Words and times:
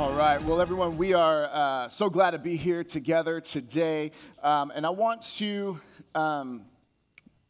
All 0.00 0.14
right. 0.14 0.42
Well, 0.44 0.62
everyone, 0.62 0.96
we 0.96 1.12
are 1.12 1.44
uh, 1.52 1.86
so 1.90 2.08
glad 2.08 2.30
to 2.30 2.38
be 2.38 2.56
here 2.56 2.82
together 2.82 3.38
today. 3.38 4.12
Um, 4.42 4.72
and 4.74 4.86
I 4.86 4.88
want 4.88 5.20
to 5.36 5.78
um, 6.14 6.62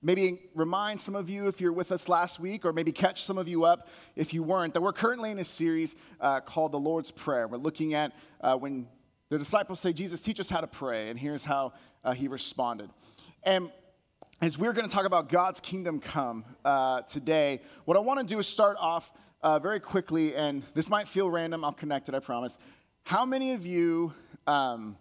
maybe 0.03 0.51
remind 0.57 1.01
some 1.01 1.15
of 1.15 1.31
you, 1.31 1.47
if 1.47 1.61
you're 1.61 1.73
with 1.73 1.93
us 1.93 2.09
last 2.09 2.41
week, 2.41 2.65
or 2.65 2.73
maybe 2.73 2.91
catch 2.91 3.23
some 3.23 3.39
of 3.39 3.47
you 3.47 3.63
up 3.63 3.87
if 4.17 4.35
you 4.35 4.43
weren't, 4.43 4.75
that 4.75 4.81
we're 4.81 4.93
currently 4.93 5.31
in 5.31 5.39
a 5.39 5.45
series 5.45 5.95
uh, 6.21 6.41
called 6.41 6.73
the 6.73 6.79
Lord's 6.81 7.13
Prayer. 7.13 7.47
We're 7.47 7.59
looking 7.59 7.95
at 7.95 8.15
uh, 8.41 8.57
when 8.57 8.89
the 9.29 9.39
disciples 9.39 9.79
say, 9.79 9.93
Jesus, 9.93 10.21
teach 10.21 10.41
us 10.41 10.51
how 10.51 10.61
to 10.61 10.67
pray. 10.67 11.09
And 11.09 11.17
here's 11.17 11.45
how 11.45 11.75
uh, 12.03 12.15
he 12.15 12.27
responded. 12.27 12.91
And 13.45 13.71
as 14.41 14.59
we're 14.59 14.73
going 14.73 14.89
to 14.89 14.95
talk 14.95 15.05
about 15.05 15.29
God's 15.29 15.61
kingdom 15.61 16.01
come 16.01 16.45
uh, 16.65 17.03
today, 17.03 17.61
what 17.85 17.97
I 17.97 18.01
want 18.01 18.21
to 18.21 18.27
do 18.27 18.39
is 18.39 18.47
start 18.47 18.77
off 18.81 19.13
uh, 19.43 19.59
very 19.59 19.81
quickly, 19.81 20.35
and 20.35 20.63
this 20.75 20.89
might 20.89 21.09
feel 21.09 21.31
random, 21.31 21.65
I'll 21.65 21.73
connect 21.73 22.09
it, 22.09 22.15
I 22.15 22.21
promise. 22.21 22.59
How 23.03 23.27
many 23.27 23.53
of 23.53 23.67
you, 23.67 24.13
um, 24.47 24.97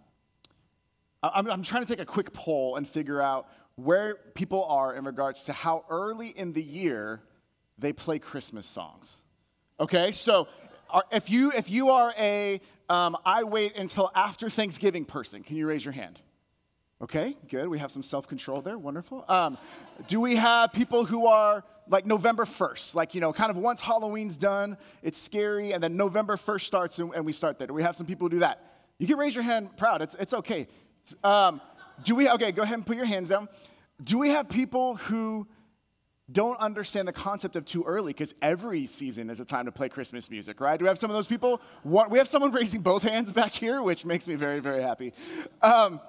I'm, 1.24 1.50
I'm 1.50 1.64
trying 1.64 1.86
to 1.86 1.88
take 1.88 2.02
a 2.02 2.06
quick 2.06 2.34
poll 2.34 2.76
and 2.76 2.88
figure 2.88 3.22
out 3.22 3.48
where 3.76 4.16
people 4.36 4.66
are 4.66 4.94
in 4.94 5.06
regards 5.06 5.44
to 5.44 5.54
how 5.54 5.86
early 5.90 6.28
in 6.28 6.52
the 6.52 6.62
year 6.62 7.22
they 7.78 7.94
play 7.94 8.20
Christmas 8.20 8.68
songs. 8.68 9.24
Okay, 9.80 10.12
so 10.12 10.50
if 11.14 11.30
you 11.30 11.52
if 11.52 11.70
you 11.70 11.90
are 11.90 12.14
a 12.18 12.60
um, 12.90 13.16
I 13.26 13.44
wait 13.44 13.78
until 13.78 14.12
after 14.14 14.50
Thanksgiving 14.50 15.06
person, 15.06 15.44
can 15.44 15.56
you 15.56 15.66
raise 15.66 15.86
your 15.86 15.94
hand? 15.94 16.20
Okay, 17.02 17.38
good. 17.48 17.70
We 17.70 17.80
have 17.80 17.92
some 17.92 18.04
self 18.04 18.28
control 18.28 18.62
there. 18.62 18.78
Wonderful. 18.78 19.24
Um, 19.30 19.58
do 20.08 20.20
we 20.20 20.36
have 20.36 20.74
people 20.74 21.06
who 21.06 21.28
are 21.28 21.64
like 21.88 22.06
November 22.06 22.44
1st? 22.44 22.94
Like, 22.94 23.16
you 23.16 23.22
know, 23.22 23.32
kind 23.32 23.50
of 23.50 23.56
once 23.58 23.80
Halloween's 23.80 24.38
done, 24.38 24.78
it's 25.02 25.18
scary, 25.18 25.72
and 25.72 25.82
then 25.82 25.96
November 25.96 26.36
1st 26.36 26.62
starts 26.62 27.00
and, 27.00 27.14
and 27.14 27.26
we 27.26 27.32
start 27.32 27.58
there. 27.58 27.68
Do 27.68 27.74
we 27.74 27.84
have 27.84 27.96
some 27.96 28.06
people 28.06 28.26
who 28.26 28.32
do 28.32 28.40
that? 28.40 28.62
You 28.98 29.08
can 29.08 29.18
raise 29.18 29.34
your 29.34 29.46
hand 29.46 29.78
proud. 29.78 30.02
It's, 30.02 30.14
it's 30.16 30.34
okay. 30.34 30.68
Um, 31.24 31.62
do 32.04 32.16
we, 32.16 32.30
okay, 32.30 32.52
go 32.52 32.64
ahead 32.64 32.76
and 32.76 32.86
put 32.86 32.98
your 32.98 33.06
hands 33.06 33.30
down. 33.30 33.48
Do 34.04 34.18
we 34.18 34.30
have 34.30 34.50
people 34.50 34.96
who 34.96 35.48
don't 36.32 36.60
understand 36.60 37.08
the 37.08 37.14
concept 37.14 37.56
of 37.56 37.66
too 37.66 37.84
early 37.84 38.12
because 38.12 38.36
every 38.42 38.86
season 38.86 39.30
is 39.30 39.40
a 39.40 39.46
time 39.46 39.66
to 39.66 39.72
play 39.72 39.88
Christmas 39.90 40.30
music, 40.30 40.60
right? 40.60 40.78
Do 40.78 40.84
we 40.84 40.90
have 40.90 41.00
some 41.00 41.10
of 41.10 41.16
those 41.16 41.28
people? 41.28 41.62
We 41.84 42.18
have 42.18 42.28
someone 42.28 42.52
raising 42.54 42.82
both 42.82 43.04
hands 43.04 43.32
back 43.32 43.54
here, 43.54 43.82
which 43.82 44.06
makes 44.06 44.28
me 44.28 44.36
very, 44.36 44.60
very 44.60 44.82
happy. 44.82 45.14
Um, 45.62 46.02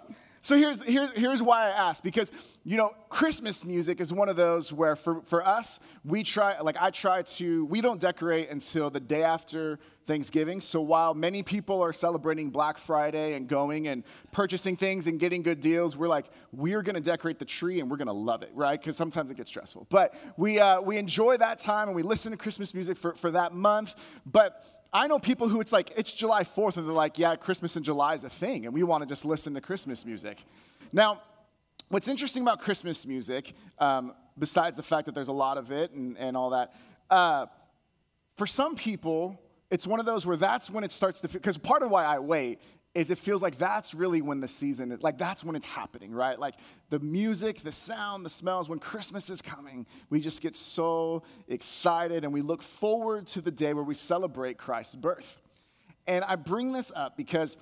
so 0.42 0.56
here's, 0.56 0.82
here's, 0.82 1.10
here's 1.10 1.42
why 1.42 1.66
I 1.66 1.70
ask 1.70 2.02
because, 2.02 2.32
you 2.64 2.78
know, 2.78 2.94
Christmas 3.10 3.64
music 3.64 4.00
is 4.00 4.10
one 4.10 4.30
of 4.30 4.36
those 4.36 4.72
where 4.72 4.96
for, 4.96 5.20
for 5.22 5.46
us, 5.46 5.80
we 6.02 6.22
try, 6.22 6.58
like 6.60 6.76
I 6.80 6.90
try 6.90 7.22
to, 7.22 7.66
we 7.66 7.82
don't 7.82 8.00
decorate 8.00 8.48
until 8.48 8.88
the 8.88 9.00
day 9.00 9.22
after 9.22 9.78
Thanksgiving. 10.06 10.62
So 10.62 10.80
while 10.80 11.12
many 11.12 11.42
people 11.42 11.82
are 11.82 11.92
celebrating 11.92 12.48
Black 12.48 12.78
Friday 12.78 13.34
and 13.34 13.46
going 13.46 13.88
and 13.88 14.02
purchasing 14.32 14.76
things 14.76 15.06
and 15.06 15.20
getting 15.20 15.42
good 15.42 15.60
deals, 15.60 15.94
we're 15.94 16.08
like, 16.08 16.26
we're 16.52 16.82
going 16.82 16.96
to 16.96 17.02
decorate 17.02 17.38
the 17.38 17.44
tree 17.44 17.80
and 17.80 17.90
we're 17.90 17.98
going 17.98 18.06
to 18.06 18.12
love 18.12 18.42
it, 18.42 18.50
right? 18.54 18.80
Because 18.80 18.96
sometimes 18.96 19.30
it 19.30 19.36
gets 19.36 19.50
stressful. 19.50 19.86
But 19.90 20.14
we, 20.38 20.58
uh, 20.58 20.80
we 20.80 20.96
enjoy 20.96 21.36
that 21.36 21.58
time 21.58 21.88
and 21.88 21.94
we 21.94 22.02
listen 22.02 22.32
to 22.32 22.38
Christmas 22.38 22.72
music 22.72 22.96
for, 22.96 23.14
for 23.14 23.30
that 23.30 23.52
month. 23.52 23.94
But 24.24 24.64
I 24.92 25.06
know 25.06 25.18
people 25.18 25.48
who 25.48 25.60
it's 25.60 25.72
like, 25.72 25.92
it's 25.96 26.14
July 26.14 26.42
4th, 26.42 26.76
and 26.76 26.86
they're 26.86 26.92
like, 26.92 27.18
yeah, 27.18 27.36
Christmas 27.36 27.76
in 27.76 27.82
July 27.82 28.14
is 28.14 28.24
a 28.24 28.28
thing, 28.28 28.66
and 28.66 28.74
we 28.74 28.82
want 28.82 29.02
to 29.02 29.06
just 29.06 29.24
listen 29.24 29.54
to 29.54 29.60
Christmas 29.60 30.04
music. 30.04 30.42
Now, 30.92 31.22
what's 31.88 32.08
interesting 32.08 32.42
about 32.42 32.60
Christmas 32.60 33.06
music, 33.06 33.54
um, 33.78 34.14
besides 34.38 34.76
the 34.76 34.82
fact 34.82 35.06
that 35.06 35.14
there's 35.14 35.28
a 35.28 35.32
lot 35.32 35.58
of 35.58 35.70
it 35.70 35.92
and, 35.92 36.18
and 36.18 36.36
all 36.36 36.50
that, 36.50 36.74
uh, 37.08 37.46
for 38.36 38.46
some 38.46 38.74
people, 38.74 39.40
it's 39.70 39.86
one 39.86 40.00
of 40.00 40.06
those 40.06 40.26
where 40.26 40.36
that's 40.36 40.70
when 40.70 40.82
it 40.82 40.90
starts 40.90 41.20
to, 41.20 41.28
feel, 41.28 41.40
because 41.40 41.58
part 41.58 41.82
of 41.82 41.90
why 41.90 42.04
I 42.04 42.18
wait 42.18 42.60
is 42.94 43.10
it 43.10 43.18
feels 43.18 43.40
like 43.40 43.56
that's 43.56 43.94
really 43.94 44.20
when 44.20 44.40
the 44.40 44.48
season 44.48 44.90
is 44.90 45.02
like 45.02 45.16
that's 45.16 45.44
when 45.44 45.54
it's 45.54 45.66
happening 45.66 46.12
right? 46.12 46.38
Like 46.38 46.56
the 46.88 46.98
music 46.98 47.60
the 47.60 47.72
sound 47.72 48.24
the 48.24 48.30
smells 48.30 48.68
when 48.68 48.78
christmas 48.78 49.30
is 49.30 49.40
coming 49.40 49.86
we 50.08 50.20
just 50.20 50.42
get 50.42 50.56
so 50.56 51.22
excited 51.48 52.24
and 52.24 52.32
we 52.32 52.40
look 52.40 52.62
forward 52.62 53.26
to 53.28 53.40
the 53.40 53.50
day 53.50 53.74
where 53.74 53.84
we 53.84 53.94
celebrate 53.94 54.58
christ's 54.58 54.96
birth. 54.96 55.40
And 56.06 56.24
i 56.24 56.36
bring 56.36 56.72
this 56.72 56.90
up 56.94 57.16
because 57.16 57.56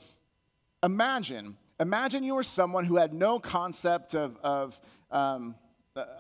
imagine 0.83 1.57
imagine 1.81 2.25
you 2.25 2.35
were 2.35 2.43
someone 2.43 2.85
who 2.85 2.97
had 2.97 3.13
no 3.13 3.39
concept 3.39 4.15
of, 4.15 4.37
of 4.43 4.81
um, 5.11 5.55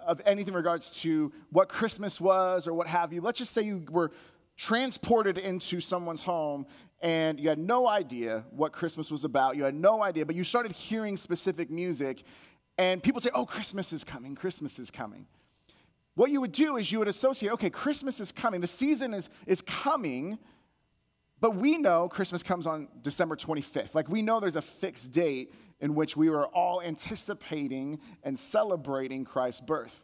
of 0.06 0.20
anything 0.26 0.52
in 0.52 0.56
regards 0.56 1.02
to 1.02 1.32
what 1.50 1.68
christmas 1.68 2.20
was 2.20 2.66
or 2.66 2.74
what 2.74 2.86
have 2.86 3.12
you. 3.12 3.20
Let's 3.20 3.38
just 3.38 3.52
say 3.52 3.62
you 3.62 3.84
were 3.90 4.10
transported 4.56 5.38
into 5.38 5.80
someone's 5.80 6.22
home 6.22 6.66
and 7.00 7.38
you 7.38 7.48
had 7.48 7.58
no 7.58 7.88
idea 7.88 8.44
what 8.50 8.72
Christmas 8.72 9.10
was 9.10 9.24
about. 9.24 9.56
You 9.56 9.64
had 9.64 9.74
no 9.74 10.02
idea, 10.02 10.26
but 10.26 10.34
you 10.34 10.44
started 10.44 10.72
hearing 10.72 11.16
specific 11.16 11.70
music, 11.70 12.22
and 12.76 13.02
people 13.02 13.20
say, 13.20 13.30
Oh, 13.34 13.46
Christmas 13.46 13.92
is 13.92 14.04
coming, 14.04 14.34
Christmas 14.34 14.78
is 14.78 14.90
coming. 14.90 15.26
What 16.14 16.32
you 16.32 16.40
would 16.40 16.52
do 16.52 16.76
is 16.76 16.90
you 16.90 16.98
would 16.98 17.06
associate, 17.06 17.52
okay, 17.52 17.70
Christmas 17.70 18.18
is 18.18 18.32
coming, 18.32 18.60
the 18.60 18.66
season 18.66 19.14
is, 19.14 19.30
is 19.46 19.62
coming, 19.62 20.38
but 21.40 21.54
we 21.54 21.78
know 21.78 22.08
Christmas 22.08 22.42
comes 22.42 22.66
on 22.66 22.88
December 23.02 23.36
25th. 23.36 23.94
Like 23.94 24.08
we 24.08 24.22
know 24.22 24.40
there's 24.40 24.56
a 24.56 24.62
fixed 24.62 25.12
date 25.12 25.54
in 25.80 25.94
which 25.94 26.16
we 26.16 26.28
were 26.28 26.48
all 26.48 26.82
anticipating 26.82 28.00
and 28.24 28.36
celebrating 28.36 29.24
Christ's 29.24 29.60
birth. 29.60 30.02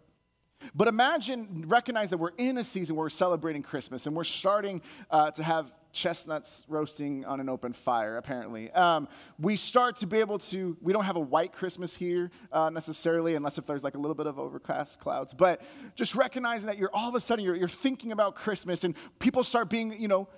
But 0.74 0.86
imagine, 0.86 1.64
recognize 1.66 2.10
that 2.10 2.18
we're 2.18 2.30
in 2.38 2.58
a 2.58 2.64
season 2.64 2.94
where 2.94 3.04
we're 3.04 3.10
celebrating 3.10 3.62
Christmas 3.62 4.06
and 4.06 4.14
we're 4.14 4.24
starting 4.24 4.82
uh, 5.10 5.32
to 5.32 5.42
have 5.42 5.74
chestnuts 5.94 6.66
roasting 6.68 7.24
on 7.24 7.40
an 7.40 7.48
open 7.48 7.72
fire, 7.72 8.16
apparently. 8.16 8.70
Um, 8.72 9.08
we 9.38 9.56
start 9.56 9.96
to 9.96 10.06
be 10.06 10.18
able 10.18 10.38
to, 10.38 10.76
we 10.82 10.92
don't 10.92 11.04
have 11.04 11.16
a 11.16 11.20
white 11.20 11.52
Christmas 11.52 11.96
here 11.96 12.30
uh, 12.52 12.68
necessarily, 12.68 13.36
unless 13.36 13.56
if 13.56 13.66
there's 13.66 13.84
like 13.84 13.94
a 13.94 13.98
little 13.98 14.14
bit 14.14 14.26
of 14.26 14.38
overcast 14.38 15.00
clouds, 15.00 15.32
but 15.32 15.62
just 15.94 16.14
recognizing 16.14 16.66
that 16.66 16.76
you're 16.76 16.90
all 16.92 17.08
of 17.08 17.14
a 17.14 17.20
sudden, 17.20 17.44
you're, 17.44 17.56
you're 17.56 17.68
thinking 17.68 18.12
about 18.12 18.34
Christmas 18.34 18.84
and 18.84 18.94
people 19.18 19.42
start 19.42 19.70
being, 19.70 19.98
you 19.98 20.08
know, 20.08 20.28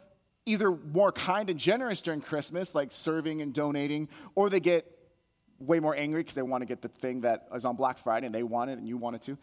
either 0.44 0.71
more 0.71 1.11
kind 1.11 1.50
and 1.50 1.59
generous 1.59 2.03
during 2.03 2.21
Christmas, 2.21 2.75
like 2.75 2.93
serving 2.93 3.43
and 3.43 3.53
donating, 3.53 4.09
or 4.37 4.49
they 4.49 4.61
get 4.61 4.87
way 5.59 5.81
more 5.81 5.97
angry 5.97 6.21
because 6.21 6.34
they 6.34 6.43
want 6.43 6.62
to 6.62 6.67
get 6.67 6.83
the 6.83 6.88
thing 6.88 7.23
that 7.23 7.49
is 7.55 7.65
on 7.65 7.77
Black 7.77 7.99
Friday 7.99 8.27
and 8.27 8.34
they 8.34 8.43
want 8.43 8.71
it 8.71 8.78
and 8.78 8.87
you 8.87 8.97
want 8.97 9.17
it 9.17 9.23
too. 9.23 9.37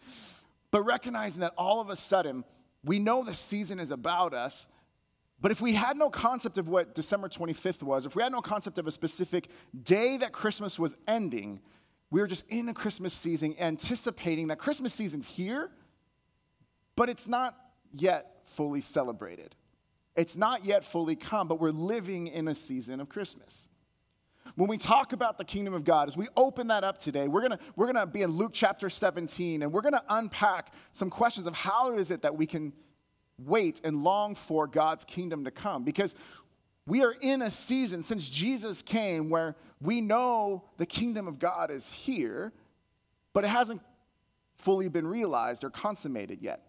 But 0.70 0.82
recognizing 0.82 1.40
that 1.40 1.52
all 1.58 1.80
of 1.80 1.90
a 1.90 1.96
sudden, 1.96 2.44
we 2.84 2.98
know 2.98 3.22
the 3.22 3.34
season 3.34 3.78
is 3.78 3.90
about 3.90 4.34
us, 4.34 4.68
but 5.44 5.50
if 5.50 5.60
we 5.60 5.74
had 5.74 5.98
no 5.98 6.08
concept 6.08 6.56
of 6.56 6.70
what 6.70 6.94
December 6.94 7.28
25th 7.28 7.82
was, 7.82 8.06
if 8.06 8.16
we 8.16 8.22
had 8.22 8.32
no 8.32 8.40
concept 8.40 8.78
of 8.78 8.86
a 8.86 8.90
specific 8.90 9.50
day 9.82 10.16
that 10.16 10.32
Christmas 10.32 10.78
was 10.78 10.96
ending, 11.06 11.60
we 12.10 12.18
were 12.18 12.26
just 12.26 12.48
in 12.48 12.70
a 12.70 12.72
Christmas 12.72 13.12
season 13.12 13.54
anticipating 13.60 14.46
that 14.46 14.56
Christmas 14.56 14.94
season's 14.94 15.26
here, 15.26 15.68
but 16.96 17.10
it's 17.10 17.28
not 17.28 17.58
yet 17.92 18.38
fully 18.44 18.80
celebrated. 18.80 19.54
It's 20.16 20.34
not 20.34 20.64
yet 20.64 20.82
fully 20.82 21.14
come, 21.14 21.46
but 21.46 21.60
we're 21.60 21.72
living 21.72 22.28
in 22.28 22.48
a 22.48 22.54
season 22.54 22.98
of 22.98 23.10
Christmas. 23.10 23.68
When 24.54 24.66
we 24.66 24.78
talk 24.78 25.12
about 25.12 25.36
the 25.36 25.44
kingdom 25.44 25.74
of 25.74 25.84
God, 25.84 26.08
as 26.08 26.16
we 26.16 26.26
open 26.38 26.68
that 26.68 26.84
up 26.84 26.96
today, 26.96 27.28
we're 27.28 27.42
gonna, 27.42 27.58
we're 27.76 27.92
gonna 27.92 28.06
be 28.06 28.22
in 28.22 28.30
Luke 28.30 28.52
chapter 28.54 28.88
17, 28.88 29.60
and 29.60 29.70
we're 29.70 29.82
gonna 29.82 30.04
unpack 30.08 30.72
some 30.92 31.10
questions 31.10 31.46
of 31.46 31.54
how 31.54 31.92
is 31.92 32.10
it 32.10 32.22
that 32.22 32.34
we 32.34 32.46
can 32.46 32.72
wait 33.38 33.80
and 33.84 34.04
long 34.04 34.34
for 34.34 34.66
God's 34.66 35.04
kingdom 35.04 35.44
to 35.44 35.50
come. 35.50 35.84
Because 35.84 36.14
we 36.86 37.02
are 37.02 37.14
in 37.20 37.42
a 37.42 37.50
season 37.50 38.02
since 38.02 38.28
Jesus 38.30 38.82
came 38.82 39.30
where 39.30 39.56
we 39.80 40.00
know 40.00 40.64
the 40.76 40.86
kingdom 40.86 41.26
of 41.26 41.38
God 41.38 41.70
is 41.70 41.90
here, 41.90 42.52
but 43.32 43.44
it 43.44 43.48
hasn't 43.48 43.80
fully 44.56 44.88
been 44.88 45.06
realized 45.06 45.64
or 45.64 45.70
consummated 45.70 46.40
yet. 46.42 46.62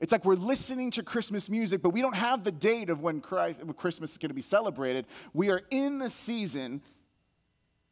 It's 0.00 0.12
like 0.12 0.24
we're 0.24 0.34
listening 0.34 0.90
to 0.92 1.02
Christmas 1.02 1.48
music, 1.48 1.80
but 1.80 1.90
we 1.90 2.02
don't 2.02 2.16
have 2.16 2.44
the 2.44 2.52
date 2.52 2.90
of 2.90 3.02
when, 3.02 3.20
Christ, 3.20 3.62
Christmas 3.76 4.12
is 4.12 4.18
going 4.18 4.30
to 4.30 4.34
be 4.34 4.42
celebrated. 4.42 5.06
We 5.32 5.50
are 5.50 5.62
in 5.70 5.98
the 5.98 6.10
season 6.10 6.82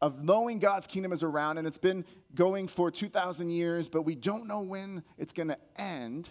of 0.01 0.25
knowing 0.25 0.59
God's 0.59 0.89
kingdom 0.89 1.13
is 1.13 1.23
around, 1.23 1.59
and 1.59 1.67
it's 1.67 1.79
been 1.79 2.05
going 2.35 2.67
for 2.67 2.91
2,000 2.91 3.51
years, 3.51 3.89
but 3.89 4.03
we 4.03 4.17
don't 4.17 4.49
know 4.49 4.61
when 4.61 5.05
it's 5.17 5.33
going 5.33 5.49
to 5.49 5.59
end. 5.77 6.29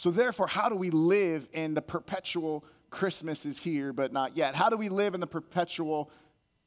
So, 0.00 0.10
therefore, 0.10 0.46
how 0.46 0.70
do 0.70 0.76
we 0.76 0.88
live 0.88 1.46
in 1.52 1.74
the 1.74 1.82
perpetual 1.82 2.64
Christmas 2.88 3.44
is 3.44 3.58
here, 3.58 3.92
but 3.92 4.14
not 4.14 4.34
yet? 4.34 4.54
How 4.54 4.70
do 4.70 4.78
we 4.78 4.88
live 4.88 5.12
in 5.12 5.20
the 5.20 5.26
perpetual 5.26 6.10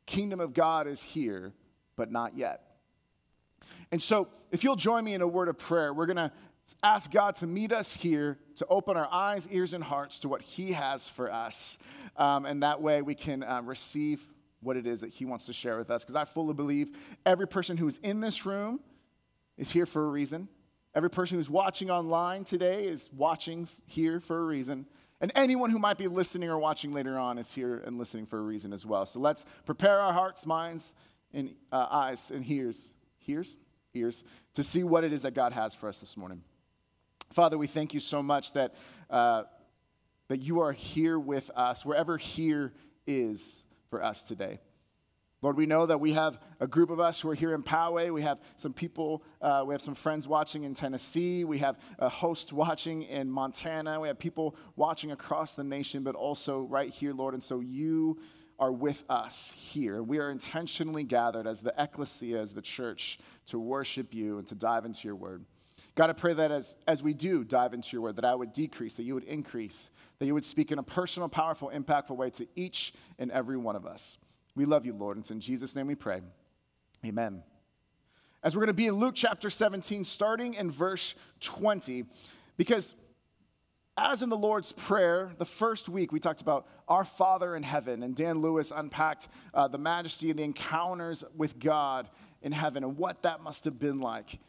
kingdom 0.06 0.40
of 0.40 0.54
God 0.54 0.86
is 0.86 1.02
here, 1.02 1.52
but 1.96 2.12
not 2.12 2.38
yet? 2.38 2.62
And 3.92 4.04
so, 4.04 4.28
if 4.52 4.64
you'll 4.64 4.76
join 4.76 5.04
me 5.04 5.16
in 5.16 5.24
a 5.24 5.28
word 5.28 5.48
of 5.48 5.58
prayer, 5.58 5.96
we're 5.96 6.06
going 6.06 6.18
to 6.18 6.32
ask 6.84 7.10
God 7.10 7.34
to 7.38 7.48
meet 7.48 7.72
us 7.72 7.92
here, 7.92 8.38
to 8.58 8.68
open 8.68 8.98
our 8.98 9.12
eyes, 9.12 9.48
ears, 9.50 9.74
and 9.74 9.84
hearts 9.84 10.20
to 10.20 10.30
what 10.30 10.44
He 10.44 10.72
has 10.74 11.10
for 11.10 11.32
us. 11.32 11.80
Um, 12.18 12.46
and 12.46 12.62
that 12.62 12.84
way 12.84 13.02
we 13.02 13.16
can 13.16 13.44
um, 13.46 13.66
receive 13.66 14.22
what 14.62 14.78
it 14.78 14.86
is 14.86 15.02
that 15.02 15.10
He 15.10 15.26
wants 15.26 15.48
to 15.48 15.54
share 15.54 15.80
with 15.80 15.90
us. 15.90 16.04
Because 16.04 16.16
I 16.16 16.26
fully 16.26 16.54
believe 16.54 16.92
every 17.26 17.48
person 17.48 17.78
who 17.78 17.88
is 17.88 17.98
in 18.04 18.22
this 18.22 18.46
room 18.46 18.80
is 19.58 19.72
here 19.72 19.88
for 19.88 20.06
a 20.06 20.10
reason. 20.10 20.50
Every 20.96 21.10
person 21.10 21.38
who's 21.38 21.50
watching 21.50 21.90
online 21.90 22.44
today 22.44 22.86
is 22.86 23.10
watching 23.12 23.68
here 23.86 24.20
for 24.20 24.38
a 24.40 24.44
reason. 24.44 24.86
And 25.22 25.32
anyone 25.36 25.72
who 25.72 25.80
might 25.80 25.98
be 25.98 26.08
listening 26.08 26.50
or 26.50 26.58
watching 26.60 26.94
later 26.94 27.18
on 27.18 27.38
is 27.38 27.54
here 27.54 27.82
and 27.86 27.98
listening 27.98 28.26
for 28.26 28.38
a 28.38 28.42
reason 28.42 28.74
as 28.74 28.86
well. 28.86 29.06
So 29.06 29.20
let's 29.20 29.46
prepare 29.66 30.00
our 30.00 30.14
hearts, 30.14 30.46
minds, 30.46 30.94
and 31.34 31.56
uh, 31.72 31.88
eyes 31.90 32.30
and 32.30 32.48
ears, 32.48 32.94
ears, 33.26 33.58
ears, 33.94 34.24
to 34.54 34.64
see 34.64 34.84
what 34.84 35.04
it 35.04 35.14
is 35.14 35.24
that 35.24 35.34
God 35.34 35.54
has 35.54 35.74
for 35.74 35.90
us 35.90 36.00
this 36.00 36.16
morning. 36.16 36.44
Father, 37.32 37.58
we 37.58 37.68
thank 37.68 37.94
you 37.96 38.00
so 38.00 38.22
much 38.22 38.54
that, 38.54 38.76
uh, 39.10 39.44
that 40.28 40.42
you 40.42 40.60
are 40.60 40.74
here 40.74 41.18
with 41.18 41.50
us, 41.56 41.84
wherever 41.84 42.18
here 42.18 42.74
is 43.08 43.66
for 43.90 44.04
us 44.04 44.28
today. 44.28 44.60
Lord, 45.44 45.58
we 45.58 45.66
know 45.66 45.86
that 45.86 46.00
we 46.00 46.14
have 46.14 46.40
a 46.62 46.68
group 46.68 46.90
of 46.90 47.02
us 47.02 47.20
who 47.20 47.30
are 47.30 47.36
here 47.36 47.54
in 47.54 47.64
Poway. 47.64 48.14
We 48.14 48.22
have 48.22 48.40
some 48.56 48.72
people, 48.72 49.26
uh, 49.42 49.66
we 49.68 49.74
have 49.74 49.82
some 49.82 49.94
friends 49.94 50.26
watching 50.26 50.64
in 50.64 50.74
Tennessee. 50.74 51.44
We 51.44 51.58
have 51.58 51.78
a 52.00 52.08
host 52.08 52.54
watching 52.54 53.04
in 53.04 53.30
Montana. 53.30 54.00
We 54.00 54.08
have 54.08 54.18
people 54.18 54.56
watching 54.78 55.12
across 55.12 55.54
the 55.54 55.66
nation, 55.66 56.02
but 56.02 56.16
also 56.16 56.62
right 56.62 56.90
here, 56.90 57.12
Lord. 57.12 57.34
And 57.34 57.44
so 57.44 57.60
you 57.60 58.20
are 58.58 58.72
with 58.72 59.04
us 59.10 59.54
here. 59.58 60.02
We 60.02 60.20
are 60.20 60.32
intentionally 60.32 61.04
gathered 61.04 61.46
as 61.46 61.62
the 61.62 61.74
ecclesia, 61.78 62.40
as 62.40 62.54
the 62.54 62.62
church, 62.62 63.20
to 63.48 63.60
worship 63.60 64.14
you 64.14 64.38
and 64.38 64.48
to 64.48 64.56
dive 64.56 64.86
into 64.86 65.10
your 65.10 65.18
word. 65.18 65.44
God, 65.96 66.10
I 66.10 66.14
pray 66.14 66.34
that 66.36 66.52
as, 66.52 66.78
as 66.88 67.04
we 67.04 67.14
do 67.14 67.44
dive 67.44 67.74
into 67.74 67.90
your 67.92 68.02
word, 68.04 68.16
that 68.16 68.24
I 68.24 68.34
would 68.34 68.54
decrease, 68.54 68.96
that 68.96 69.04
you 69.04 69.14
would 69.14 69.26
increase, 69.26 69.92
that 70.20 70.26
you 70.26 70.34
would 70.36 70.46
speak 70.46 70.72
in 70.72 70.80
a 70.80 70.84
personal, 70.84 71.28
powerful, 71.28 71.70
impactful 71.70 72.16
way 72.16 72.30
to 72.30 72.48
each 72.56 72.94
and 73.20 73.30
every 73.30 73.58
one 73.58 73.76
of 73.76 73.86
us. 73.86 74.18
We 74.56 74.66
love 74.66 74.86
you, 74.86 74.94
Lord. 74.94 75.18
And 75.18 75.24
it's 75.24 75.32
in 75.32 75.40
Jesus' 75.40 75.76
name 75.76 75.88
we 75.88 75.96
pray. 75.96 76.22
Amen. 77.06 77.44
As 78.44 78.56
we're 78.56 78.62
going 78.62 78.68
to 78.68 78.74
be 78.74 78.88
in 78.88 78.96
Luke 78.96 79.16
chapter 79.16 79.50
17, 79.50 80.04
starting 80.04 80.54
in 80.56 80.70
verse 80.70 81.16
20, 81.40 82.06
because 82.58 82.94
as 83.96 84.22
in 84.22 84.30
the 84.30 84.38
Lord's 84.38 84.72
Prayer, 84.72 85.32
the 85.38 85.46
first 85.46 85.88
week 85.88 86.12
we 86.12 86.20
talked 86.20 86.42
about 86.42 86.68
our 86.88 87.04
Father 87.04 87.56
in 87.56 87.64
heaven, 87.64 88.04
and 88.04 88.16
Dan 88.16 88.40
Lewis 88.40 88.72
unpacked 88.76 89.30
uh, 89.54 89.68
the 89.68 89.78
majesty 89.78 90.30
and 90.30 90.40
the 90.40 90.44
encounters 90.44 91.24
with 91.36 91.60
God 91.60 92.10
in 92.42 92.52
heaven 92.52 92.84
and 92.84 92.98
what 92.98 93.22
that 93.24 93.42
must 93.42 93.66
have 93.66 93.80
been 93.80 94.02
like. 94.02 94.40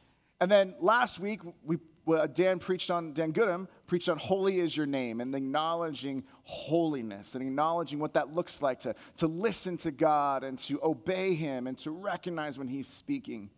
And 0.41 0.51
then 0.51 0.75
last 0.81 1.21
week, 1.21 1.41
we 1.65 1.79
well, 2.07 2.27
Dan 2.29 2.59
preached 2.59 2.91
on, 2.91 3.13
Dan 3.13 3.33
Goodham 3.33 3.67
preached 3.87 4.09
on 4.09 4.19
holy 4.19 4.61
is 4.61 4.77
your 4.77 4.87
name 4.87 5.21
and 5.21 5.35
acknowledging 5.35 6.25
holiness 6.43 7.35
and 7.35 7.43
acknowledging 7.43 7.99
what 7.99 8.13
that 8.15 8.35
looks 8.35 8.61
like 8.61 8.79
to, 8.81 8.95
to 9.17 9.27
listen 9.27 9.77
to 9.79 9.91
God 9.91 10.45
and 10.45 10.59
to 10.59 10.79
obey 10.83 11.35
Him 11.35 11.67
and 11.67 11.79
to 11.79 11.91
recognize 11.91 12.59
when 12.59 12.69
He's 12.69 12.87
speaking. 12.87 13.51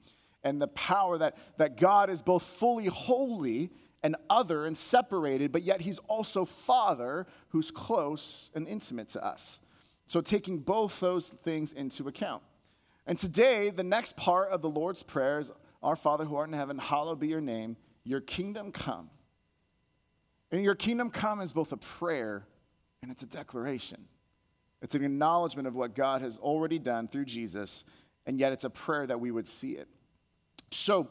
And 0.44 0.62
the 0.62 0.68
power 0.68 1.18
that, 1.18 1.36
that 1.56 1.76
God 1.76 2.08
is 2.08 2.22
both 2.22 2.44
fully 2.44 2.86
holy 2.86 3.70
and 4.04 4.14
other 4.30 4.66
and 4.66 4.76
separated, 4.76 5.50
but 5.50 5.62
yet 5.62 5.80
He's 5.80 5.98
also 6.00 6.44
Father 6.44 7.26
who's 7.48 7.72
close 7.72 8.52
and 8.54 8.68
intimate 8.68 9.08
to 9.08 9.24
us. 9.24 9.60
So 10.06 10.20
taking 10.20 10.60
both 10.60 11.00
those 11.00 11.30
things 11.30 11.72
into 11.72 12.06
account. 12.06 12.44
And 13.08 13.18
today, 13.18 13.70
the 13.70 13.82
next 13.82 14.16
part 14.16 14.50
of 14.50 14.62
the 14.62 14.70
Lord's 14.70 15.02
Prayer 15.02 15.40
is 15.40 15.50
Our 15.82 15.96
Father 15.96 16.24
who 16.24 16.36
art 16.36 16.48
in 16.48 16.54
heaven, 16.54 16.78
hallowed 16.78 17.18
be 17.18 17.26
your 17.26 17.40
name 17.40 17.76
your 18.06 18.20
kingdom 18.20 18.70
come. 18.70 19.10
And 20.52 20.62
your 20.62 20.76
kingdom 20.76 21.10
come 21.10 21.40
is 21.40 21.52
both 21.52 21.72
a 21.72 21.76
prayer 21.76 22.46
and 23.02 23.10
it's 23.10 23.24
a 23.24 23.26
declaration. 23.26 24.04
It's 24.80 24.94
an 24.94 25.04
acknowledgement 25.04 25.66
of 25.66 25.74
what 25.74 25.94
God 25.94 26.22
has 26.22 26.38
already 26.38 26.78
done 26.78 27.08
through 27.08 27.24
Jesus, 27.24 27.84
and 28.26 28.38
yet 28.38 28.52
it's 28.52 28.64
a 28.64 28.70
prayer 28.70 29.06
that 29.06 29.18
we 29.18 29.30
would 29.30 29.48
see 29.48 29.72
it. 29.72 29.88
So, 30.70 31.08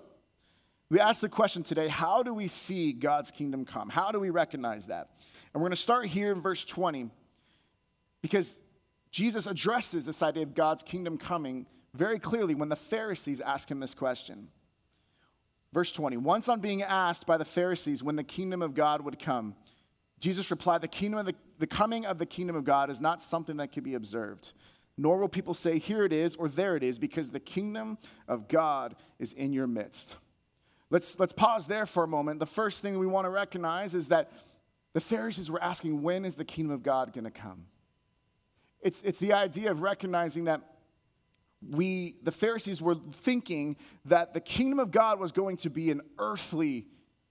we 0.90 1.00
ask 1.00 1.20
the 1.20 1.30
question 1.30 1.64
today 1.64 1.88
how 1.88 2.22
do 2.24 2.34
we 2.34 2.48
see 2.48 2.94
God's 2.94 3.32
kingdom 3.32 3.66
come? 3.66 3.90
How 3.90 4.12
do 4.12 4.20
we 4.20 4.30
recognize 4.30 4.88
that? 4.88 5.10
And 5.54 5.62
we're 5.62 5.68
going 5.68 5.72
to 5.72 5.78
start 5.78 6.06
here 6.06 6.32
in 6.32 6.42
verse 6.42 6.64
20 6.64 7.10
because 8.22 8.60
Jesus 9.10 9.48
addresses 9.48 10.06
this 10.06 10.22
idea 10.22 10.44
of 10.44 10.54
God's 10.54 10.84
kingdom 10.84 11.18
coming 11.18 11.66
very 11.94 12.20
clearly 12.20 12.56
when 12.56 12.70
the 12.70 12.76
Pharisees 12.76 13.42
ask 13.42 13.70
him 13.70 13.80
this 13.80 13.96
question. 13.96 14.50
Verse 15.76 15.92
20 15.92 16.16
Once 16.16 16.48
on 16.48 16.62
being 16.62 16.84
asked 16.84 17.28
by 17.28 17.36
the 17.36 17.44
Pharisees 17.44 18.02
when 18.02 18.16
the 18.16 18.24
kingdom 18.24 18.62
of 18.62 18.74
God 18.74 19.02
would 19.02 19.20
come, 19.20 19.56
Jesus 20.22 20.50
replied, 20.50 20.80
The, 20.80 20.88
kingdom 20.88 21.20
of 21.20 21.26
the, 21.26 21.36
the 21.60 21.68
coming 21.68 22.06
of 22.06 22.18
the 22.18 22.26
kingdom 22.26 22.56
of 22.56 22.64
God 22.64 22.90
is 22.90 23.02
not 23.02 23.22
something 23.22 23.58
that 23.58 23.74
can 23.74 23.84
be 23.84 23.96
observed, 23.96 24.54
nor 24.98 25.18
will 25.18 25.28
people 25.28 25.54
say, 25.54 25.78
Here 25.78 26.06
it 26.06 26.14
is, 26.14 26.38
or 26.38 26.48
there 26.48 26.78
it 26.78 26.84
is, 26.84 26.98
because 26.98 27.30
the 27.30 27.42
kingdom 27.42 27.98
of 28.30 28.48
God 28.48 28.96
is 29.20 29.34
in 29.34 29.52
your 29.52 29.68
midst. 29.68 30.16
Let's, 30.92 31.20
let's 31.20 31.34
pause 31.34 31.68
there 31.68 31.86
for 31.86 32.06
a 32.06 32.08
moment. 32.08 32.40
The 32.40 32.46
first 32.46 32.82
thing 32.82 32.98
we 32.98 33.06
want 33.06 33.26
to 33.26 33.30
recognize 33.30 33.94
is 33.94 34.08
that 34.08 34.32
the 34.94 35.02
Pharisees 35.02 35.52
were 35.52 35.62
asking, 35.62 36.02
When 36.02 36.24
is 36.24 36.36
the 36.36 36.46
kingdom 36.46 36.74
of 36.74 36.84
God 36.84 37.12
going 37.12 37.26
to 37.26 37.32
come? 37.32 37.66
It's, 38.80 39.02
it's 39.02 39.20
the 39.20 39.34
idea 39.34 39.72
of 39.72 39.82
recognizing 39.82 40.46
that 40.46 40.62
we, 41.70 42.16
the 42.24 42.32
Pharisees, 42.32 42.82
were 42.82 42.96
thinking 43.14 43.78
that 44.06 44.34
the 44.34 44.42
kingdom 44.42 44.80
of 44.80 44.92
God 44.92 45.20
was 45.20 45.32
going 45.32 45.58
to 45.58 45.70
be 45.70 45.92
an 45.92 46.02
earthly 46.18 46.88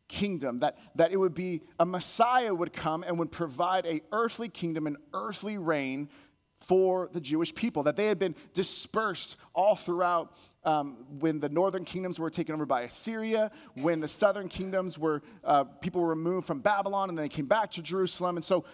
kingdom, 0.08 0.58
that, 0.58 0.78
that 0.96 1.12
it 1.12 1.16
would 1.16 1.34
be 1.34 1.62
a 1.78 1.86
Messiah 1.86 2.54
would 2.54 2.72
come 2.72 3.02
and 3.02 3.19
would 3.19 3.32
provide 3.32 3.86
a 3.86 4.00
earthly 4.12 4.48
kingdom, 4.48 4.86
an 4.86 4.96
earthly 5.12 5.58
reign 5.58 6.08
for 6.60 7.10
the 7.12 7.20
Jewish 7.20 7.54
people, 7.54 7.82
that 7.82 7.96
they 7.96 8.06
had 8.06 8.19
been 8.19 8.34
dispersed 8.52 9.36
all 9.54 9.76
throughout 9.76 10.34
um, 10.64 11.04
when 11.19 11.38
the 11.38 11.48
northern 11.48 11.84
kingdoms 11.84 12.19
were 12.19 12.31
taken 12.31 12.54
over 12.54 12.64
by 12.64 12.82
Assyria, 12.82 13.50
when 13.75 14.00
the 14.00 14.08
southern 14.08 14.48
kingdoms 14.48 14.98
were, 14.98 15.22
uh, 15.42 15.64
people 15.64 16.00
were 16.00 16.08
removed 16.08 16.46
from 16.46 16.60
Babylon 16.60 17.10
and 17.10 17.19
then 17.19 17.25
they 17.25 17.28
came 17.28 17.46
back 17.46 17.70
to 17.72 17.82
Jerusalem. 17.82 18.36
And 18.36 18.44
so 18.44 18.64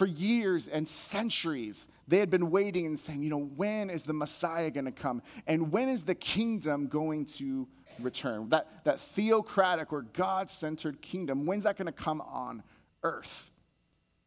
for 0.00 0.06
years 0.06 0.66
and 0.66 0.88
centuries, 0.88 1.86
they 2.08 2.16
had 2.16 2.30
been 2.30 2.50
waiting 2.50 2.86
and 2.86 2.98
saying, 2.98 3.20
you 3.20 3.28
know, 3.28 3.50
when 3.56 3.90
is 3.90 4.04
the 4.04 4.14
Messiah 4.14 4.70
going 4.70 4.86
to 4.86 4.92
come? 4.92 5.20
And 5.46 5.70
when 5.70 5.90
is 5.90 6.04
the 6.04 6.14
kingdom 6.14 6.86
going 6.86 7.26
to 7.36 7.68
return? 7.98 8.48
That, 8.48 8.82
that 8.84 8.98
theocratic 8.98 9.92
or 9.92 10.00
God 10.00 10.48
centered 10.48 11.02
kingdom, 11.02 11.44
when's 11.44 11.64
that 11.64 11.76
going 11.76 11.84
to 11.84 11.92
come 11.92 12.22
on 12.22 12.62
earth? 13.02 13.50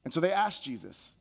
And 0.04 0.14
so 0.14 0.20
they 0.20 0.32
asked 0.32 0.64
Jesus. 0.64 1.16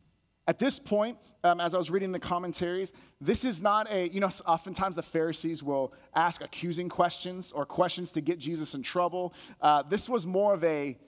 At 0.46 0.58
this 0.58 0.78
point, 0.78 1.16
um, 1.44 1.58
as 1.58 1.72
I 1.72 1.78
was 1.78 1.90
reading 1.90 2.12
the 2.12 2.20
commentaries, 2.20 2.92
this 3.22 3.44
is 3.44 3.62
not 3.62 3.90
a, 3.90 4.10
you 4.10 4.20
know, 4.20 4.28
oftentimes 4.46 4.96
the 4.96 5.02
Pharisees 5.02 5.62
will 5.62 5.94
ask 6.14 6.44
accusing 6.44 6.90
questions 6.90 7.52
or 7.52 7.64
questions 7.64 8.12
to 8.12 8.20
get 8.20 8.38
Jesus 8.38 8.74
in 8.74 8.82
trouble. 8.82 9.32
Uh, 9.62 9.82
this 9.82 10.10
was 10.10 10.26
more 10.26 10.52
of 10.52 10.62
a, 10.62 10.98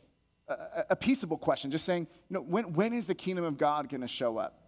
a, 0.49 0.85
a 0.91 0.97
peaceable 0.97 1.39
question, 1.39 1.71
just 1.71 1.85
saying, 1.85 2.07
you 2.29 2.35
know, 2.35 2.43
when, 2.43 2.73
when 2.73 2.93
is 2.93 3.07
the 3.07 3.15
kingdom 3.15 3.45
of 3.45 3.59
God 3.59 3.89
going 3.89 4.01
to 4.01 4.09
show 4.09 4.39
up? 4.39 4.61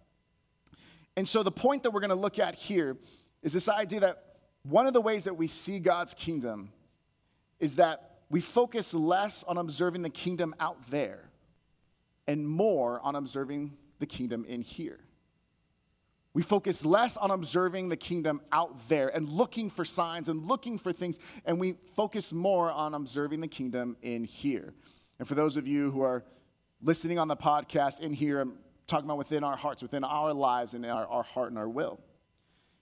And 1.15 1.27
so 1.27 1.43
the 1.43 1.51
point 1.51 1.83
that 1.83 1.91
we're 1.91 1.99
going 1.99 2.09
to 2.09 2.15
look 2.15 2.39
at 2.39 2.55
here 2.55 2.97
is 3.41 3.53
this 3.53 3.69
idea 3.69 4.01
that 4.01 4.23
one 4.63 4.87
of 4.87 4.93
the 4.93 5.01
ways 5.01 5.23
that 5.23 5.35
we 5.35 5.47
see 5.47 5.79
God's 5.79 6.13
kingdom 6.13 6.71
is 7.59 7.77
that 7.77 8.19
we 8.29 8.41
focus 8.41 8.93
less 8.93 9.43
on 9.43 9.57
observing 9.57 10.01
the 10.01 10.09
kingdom 10.09 10.53
out 10.59 10.77
there 10.89 11.29
and 12.27 12.47
more 12.47 12.99
on 13.01 13.15
observing 13.15 13.77
the 13.99 14.05
kingdom 14.05 14.45
in 14.45 14.61
here. 14.61 14.99
We 16.33 16.43
focus 16.43 16.85
less 16.85 17.17
on 17.17 17.31
observing 17.31 17.89
the 17.89 17.97
kingdom 17.97 18.41
out 18.51 18.87
there 18.89 19.07
and 19.07 19.27
looking 19.27 19.71
for 19.71 19.83
signs 19.83 20.29
and 20.29 20.45
looking 20.45 20.77
for 20.77 20.93
things, 20.93 21.19
and 21.45 21.59
we 21.59 21.77
focus 21.95 22.31
more 22.31 22.69
on 22.69 22.93
observing 22.93 23.41
the 23.41 23.47
kingdom 23.47 23.97
in 24.03 24.23
here. 24.23 24.73
And 25.19 25.27
for 25.27 25.35
those 25.35 25.57
of 25.57 25.67
you 25.67 25.91
who 25.91 26.01
are 26.01 26.23
listening 26.81 27.19
on 27.19 27.27
the 27.27 27.35
podcast 27.35 28.01
in 28.01 28.13
here, 28.13 28.41
I'm 28.41 28.57
talking 28.85 29.05
about 29.05 29.17
within 29.17 29.43
our 29.43 29.57
hearts, 29.57 29.81
within 29.81 30.03
our 30.03 30.33
lives, 30.33 30.73
and 30.73 30.85
our, 30.85 31.05
our 31.07 31.23
heart 31.23 31.49
and 31.49 31.57
our 31.57 31.69
will. 31.69 31.99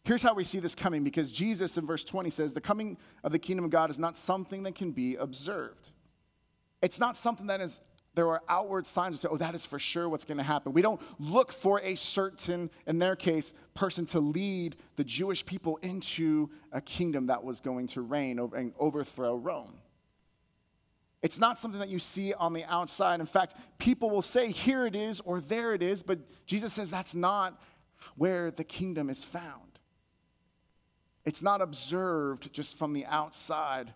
Here's 0.04 0.22
how 0.22 0.36
we 0.36 0.44
see 0.44 0.60
this 0.60 0.76
coming 0.76 1.04
because 1.04 1.32
Jesus 1.32 1.78
in 1.78 1.88
verse 1.88 2.04
20 2.04 2.30
says, 2.30 2.54
The 2.54 2.62
coming 2.62 2.98
of 3.24 3.32
the 3.32 3.40
kingdom 3.40 3.66
of 3.66 3.72
God 3.72 3.90
is 3.90 3.98
not 3.98 4.16
something 4.18 4.64
that 4.64 4.76
can 4.76 4.92
be 4.92 5.16
observed. 5.16 5.92
It's 6.82 7.00
not 7.00 7.18
something 7.18 7.48
that 7.48 7.62
is, 7.62 7.82
there 8.14 8.30
are 8.30 8.44
outward 8.48 8.86
signs 8.86 9.16
to 9.16 9.22
say, 9.22 9.28
oh, 9.32 9.38
that 9.38 9.56
is 9.56 9.66
for 9.66 9.80
sure 9.80 10.08
what's 10.08 10.26
going 10.26 10.38
to 10.38 10.44
happen. 10.44 10.74
We 10.74 10.84
don't 10.84 11.02
look 11.20 11.52
for 11.52 11.82
a 11.82 11.96
certain, 11.96 12.70
in 12.86 13.00
their 13.00 13.16
case, 13.16 13.54
person 13.74 14.06
to 14.08 14.20
lead 14.20 14.76
the 14.96 15.04
Jewish 15.04 15.44
people 15.44 15.78
into 15.78 16.52
a 16.72 16.82
kingdom 16.82 17.28
that 17.28 17.44
was 17.44 17.60
going 17.60 17.88
to 17.88 18.02
reign 18.02 18.38
and 18.56 18.74
overthrow 18.78 19.36
Rome. 19.36 19.74
It's 21.26 21.40
not 21.40 21.58
something 21.58 21.80
that 21.80 21.90
you 21.90 21.98
see 21.98 22.36
on 22.36 22.54
the 22.54 22.64
outside. 22.66 23.20
In 23.20 23.26
fact, 23.26 23.56
people 23.80 24.12
will 24.12 24.22
say, 24.22 24.52
here 24.52 24.86
it 24.86 24.96
is 24.96 25.22
or 25.22 25.40
there 25.40 25.74
it 25.74 25.82
is, 25.82 26.04
but 26.04 26.20
Jesus 26.46 26.72
says 26.72 26.92
that's 26.92 27.16
not 27.16 27.60
where 28.16 28.52
the 28.52 28.64
kingdom 28.64 29.10
is 29.10 29.24
found. 29.24 29.80
It's 31.26 31.42
not 31.42 31.64
observed 31.64 32.54
just 32.54 32.78
from 32.78 32.94
the 32.94 33.08
outside 33.08 33.92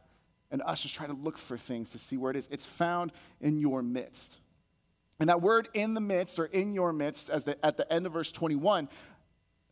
and 0.50 0.64
us 0.64 0.82
just 0.82 0.96
trying 0.96 1.16
to 1.16 1.22
look 1.22 1.38
for 1.38 1.56
things 1.56 1.92
to 1.92 2.00
see 2.00 2.18
where 2.18 2.32
it 2.32 2.36
is. 2.36 2.50
It's 2.52 2.66
found 2.66 3.12
in 3.40 3.60
your 3.60 3.84
midst. 3.84 4.40
And 5.20 5.30
that 5.30 5.40
word 5.40 5.70
in 5.76 5.94
the 5.94 6.02
midst 6.02 6.40
or 6.40 6.46
in 6.46 6.72
your 6.72 6.92
midst, 6.92 7.30
as 7.30 7.44
the, 7.44 7.64
at 7.64 7.78
the 7.78 7.94
end 7.94 8.08
of 8.08 8.14
verse 8.14 8.32
21, 8.32 8.90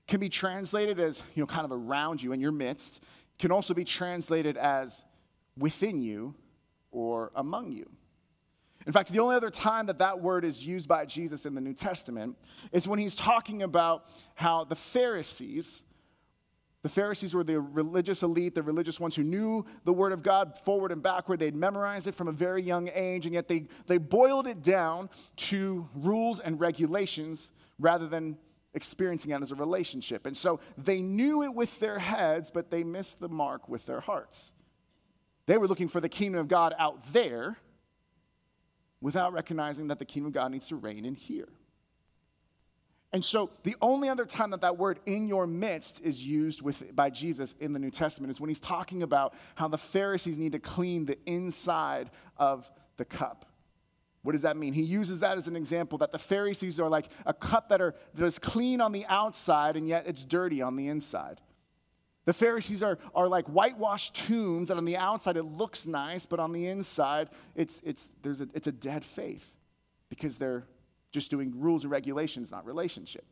can 0.08 0.20
be 0.20 0.30
translated 0.30 1.00
as, 1.00 1.24
you 1.34 1.42
know, 1.42 1.48
kind 1.48 1.66
of 1.66 1.72
around 1.72 2.22
you 2.22 2.34
in 2.34 2.40
your 2.40 2.52
midst, 2.52 3.04
can 3.40 3.52
also 3.52 3.74
be 3.74 3.84
translated 3.84 4.58
as 4.58 5.04
within 5.58 6.04
you 6.04 6.36
or 6.98 7.32
among 7.36 7.72
you. 7.72 7.88
In 8.88 8.92
fact, 8.92 9.10
the 9.10 9.20
only 9.20 9.36
other 9.36 9.51
time 9.51 9.86
that 9.86 10.00
that 10.00 10.20
word 10.20 10.44
is 10.44 10.66
used 10.66 10.89
by 10.89 11.06
Jesus 11.06 11.46
in 11.46 11.54
the 11.54 11.62
New 11.62 11.74
Testament 11.74 12.36
is 12.72 12.88
when 12.88 12.98
he's 12.98 13.13
talking 13.13 13.62
about 13.62 14.06
how 14.34 14.63
the 14.63 14.75
Pharisees, 14.75 15.84
the 16.82 16.89
Pharisees 16.89 17.36
were 17.36 17.44
the 17.44 17.60
religious 17.60 18.24
elite, 18.24 18.56
the 18.56 18.63
religious 18.63 19.00
ones 19.00 19.16
who 19.16 19.24
knew 19.24 19.63
the 19.84 19.94
Word 19.94 20.12
of 20.12 20.24
God 20.24 20.58
forward 20.63 20.92
and 20.92 21.04
backward. 21.04 21.39
They'd 21.39 21.54
memorized 21.54 22.08
it 22.08 22.16
from 22.16 22.30
a 22.30 22.32
very 22.32 22.63
young 22.63 22.89
age, 22.92 23.27
and 23.27 23.36
yet 23.36 23.48
they, 23.48 23.68
they 23.86 24.00
boiled 24.00 24.48
it 24.48 24.63
down 24.63 25.10
to 25.36 25.88
rules 25.94 26.39
and 26.39 26.60
regulations 26.60 27.51
rather 27.77 28.08
than 28.08 28.38
experiencing 28.74 29.32
it 29.32 29.42
as 29.42 29.51
a 29.51 29.56
relationship. 29.56 30.25
And 30.25 30.36
so 30.36 30.62
they 30.77 31.04
knew 31.04 31.44
it 31.44 31.54
with 31.54 31.80
their 31.80 32.00
heads, 32.00 32.50
but 32.50 32.72
they 32.72 32.84
missed 32.84 33.20
the 33.20 33.30
mark 33.30 33.70
with 33.70 33.86
their 33.86 34.00
hearts. 34.00 34.54
They 35.48 35.58
were 35.58 35.68
looking 35.68 35.88
for 35.88 36.00
the 36.00 36.10
kingdom 36.10 36.39
of 36.39 36.48
God 36.48 36.75
out 36.77 37.12
there 37.12 37.58
without 39.01 39.34
recognizing 39.34 39.88
that 39.88 40.00
the 40.00 40.06
kingdom 40.06 40.27
of 40.27 40.34
God 40.34 40.51
needs 40.51 40.68
to 40.68 40.75
reign 40.75 41.06
in 41.06 41.16
here. 41.16 41.48
And 43.13 43.24
so 43.24 43.51
the 43.63 43.75
only 43.82 44.10
other 44.10 44.25
time 44.25 44.51
that 44.51 44.62
that 44.62 44.77
word 44.77 45.00
in 45.06 45.27
your 45.27 45.48
midst 45.48 46.01
is 46.01 46.25
used 46.25 46.62
with, 46.62 46.94
by 46.94 47.10
Jesus 47.10 47.56
in 47.60 47.72
the 47.72 47.80
New 47.80 47.89
Testament 47.89 48.30
is 48.30 48.42
when 48.42 48.50
he's 48.50 48.60
talking 48.60 49.01
about 49.01 49.34
how 49.56 49.70
the 49.70 49.77
Pharisees 49.77 50.38
need 50.38 50.51
to 50.51 50.60
clean 50.60 51.06
the 51.06 51.18
inside 51.25 52.12
of 52.36 52.70
the 52.98 53.06
cup. 53.06 53.46
What 54.24 54.34
does 54.34 54.42
that 54.42 54.58
mean? 54.58 54.74
He 54.74 54.84
uses 54.84 55.22
that 55.22 55.38
as 55.38 55.48
an 55.48 55.56
example 55.56 55.98
that 56.00 56.12
the 56.12 56.20
Pharisees 56.20 56.82
are 56.82 56.89
like 56.89 57.08
a 57.25 57.34
cup 57.34 57.70
that, 57.70 57.80
are, 57.80 57.96
that 58.16 58.25
is 58.25 58.39
clean 58.39 58.82
on 58.82 58.92
the 58.92 59.06
outside 59.08 59.77
and 59.77 59.88
yet 59.88 60.06
it's 60.06 60.25
dirty 60.25 60.62
on 60.62 60.75
the 60.75 60.89
inside. 60.89 61.39
The 62.28 62.34
Pharisees 62.34 62.84
are, 62.84 63.00
are 63.16 63.30
like 63.30 63.46
whitewashed 63.46 64.14
tombs 64.28 64.68
that 64.68 64.76
on 64.76 64.84
the 64.84 64.98
outside 64.98 65.38
it 65.38 65.44
looks 65.44 65.88
nice, 65.88 66.26
but 66.26 66.42
on 66.42 66.52
the 66.52 66.68
inside 66.68 67.30
it's, 67.56 67.82
it's, 67.86 68.12
there's 68.22 68.42
a, 68.42 68.50
it's 68.54 68.68
a 68.68 68.72
dead 68.74 69.06
faith 69.06 69.50
because 70.10 70.38
they're 70.38 70.68
just 71.14 71.32
doing 71.32 71.54
rules 71.56 71.86
and 71.86 71.92
regulations, 71.92 72.52
not 72.52 72.66
relationship. 72.66 73.24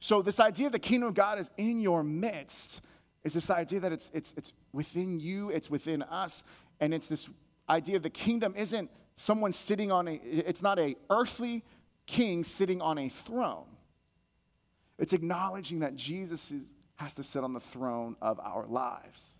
So, 0.00 0.22
this 0.22 0.40
idea 0.40 0.66
of 0.66 0.72
the 0.72 0.80
kingdom 0.80 1.10
of 1.10 1.14
God 1.14 1.38
is 1.38 1.52
in 1.56 1.78
your 1.78 2.02
midst 2.02 2.82
is 3.22 3.32
this 3.32 3.48
idea 3.48 3.78
that 3.78 3.92
it's, 3.92 4.10
it's, 4.12 4.34
it's 4.36 4.52
within 4.72 5.20
you, 5.20 5.50
it's 5.50 5.70
within 5.70 6.02
us, 6.02 6.42
and 6.80 6.92
it's 6.92 7.06
this 7.06 7.30
idea 7.68 7.94
of 7.94 8.02
the 8.02 8.10
kingdom 8.10 8.54
isn't 8.56 8.90
someone 9.14 9.52
sitting 9.52 9.92
on 9.92 10.08
a, 10.08 10.14
it's 10.24 10.64
not 10.64 10.80
a 10.80 10.96
earthly 11.10 11.62
king 12.06 12.42
sitting 12.42 12.82
on 12.82 12.98
a 12.98 13.08
throne. 13.08 13.66
It's 14.98 15.12
acknowledging 15.12 15.78
that 15.80 15.94
Jesus 15.94 16.50
is, 16.50 16.73
has 16.96 17.14
to 17.14 17.22
sit 17.22 17.44
on 17.44 17.52
the 17.52 17.60
throne 17.60 18.16
of 18.22 18.38
our 18.40 18.66
lives. 18.66 19.38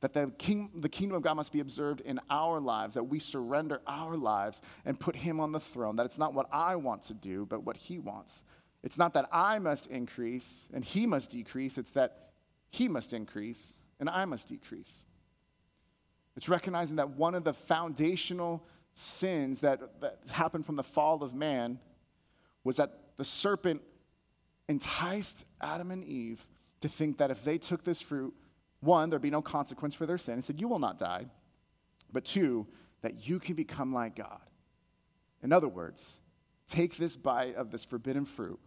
That 0.00 0.12
the, 0.12 0.30
king, 0.38 0.70
the 0.76 0.88
kingdom 0.88 1.16
of 1.16 1.22
God 1.22 1.34
must 1.34 1.52
be 1.52 1.60
observed 1.60 2.02
in 2.02 2.20
our 2.30 2.60
lives, 2.60 2.94
that 2.94 3.04
we 3.04 3.18
surrender 3.18 3.80
our 3.86 4.16
lives 4.16 4.62
and 4.84 4.98
put 4.98 5.16
Him 5.16 5.40
on 5.40 5.50
the 5.50 5.60
throne. 5.60 5.96
That 5.96 6.06
it's 6.06 6.18
not 6.18 6.34
what 6.34 6.46
I 6.52 6.76
want 6.76 7.02
to 7.02 7.14
do, 7.14 7.46
but 7.46 7.64
what 7.64 7.76
He 7.76 7.98
wants. 7.98 8.44
It's 8.84 8.98
not 8.98 9.14
that 9.14 9.28
I 9.32 9.58
must 9.58 9.88
increase 9.88 10.68
and 10.72 10.84
He 10.84 11.04
must 11.04 11.30
decrease, 11.30 11.78
it's 11.78 11.92
that 11.92 12.30
He 12.70 12.86
must 12.86 13.12
increase 13.12 13.78
and 13.98 14.08
I 14.08 14.24
must 14.24 14.48
decrease. 14.48 15.04
It's 16.36 16.48
recognizing 16.48 16.96
that 16.96 17.10
one 17.10 17.34
of 17.34 17.42
the 17.42 17.52
foundational 17.52 18.64
sins 18.92 19.60
that, 19.60 20.00
that 20.00 20.20
happened 20.30 20.64
from 20.64 20.76
the 20.76 20.84
fall 20.84 21.24
of 21.24 21.34
man 21.34 21.80
was 22.62 22.76
that 22.76 23.16
the 23.16 23.24
serpent 23.24 23.82
enticed 24.68 25.44
Adam 25.60 25.90
and 25.90 26.04
Eve 26.04 26.46
to 26.80 26.88
think 26.88 27.18
that 27.18 27.30
if 27.30 27.44
they 27.44 27.58
took 27.58 27.84
this 27.84 28.00
fruit, 28.00 28.34
one, 28.80 29.10
there'd 29.10 29.22
be 29.22 29.30
no 29.30 29.42
consequence 29.42 29.94
for 29.94 30.06
their 30.06 30.18
sin. 30.18 30.36
He 30.36 30.42
said, 30.42 30.60
You 30.60 30.68
will 30.68 30.78
not 30.78 30.98
die. 30.98 31.26
But 32.12 32.24
two, 32.24 32.66
that 33.02 33.28
you 33.28 33.38
can 33.38 33.54
become 33.54 33.92
like 33.92 34.16
God. 34.16 34.40
In 35.42 35.52
other 35.52 35.68
words, 35.68 36.20
take 36.66 36.96
this 36.96 37.16
bite 37.16 37.56
of 37.56 37.70
this 37.70 37.84
forbidden 37.84 38.24
fruit, 38.24 38.58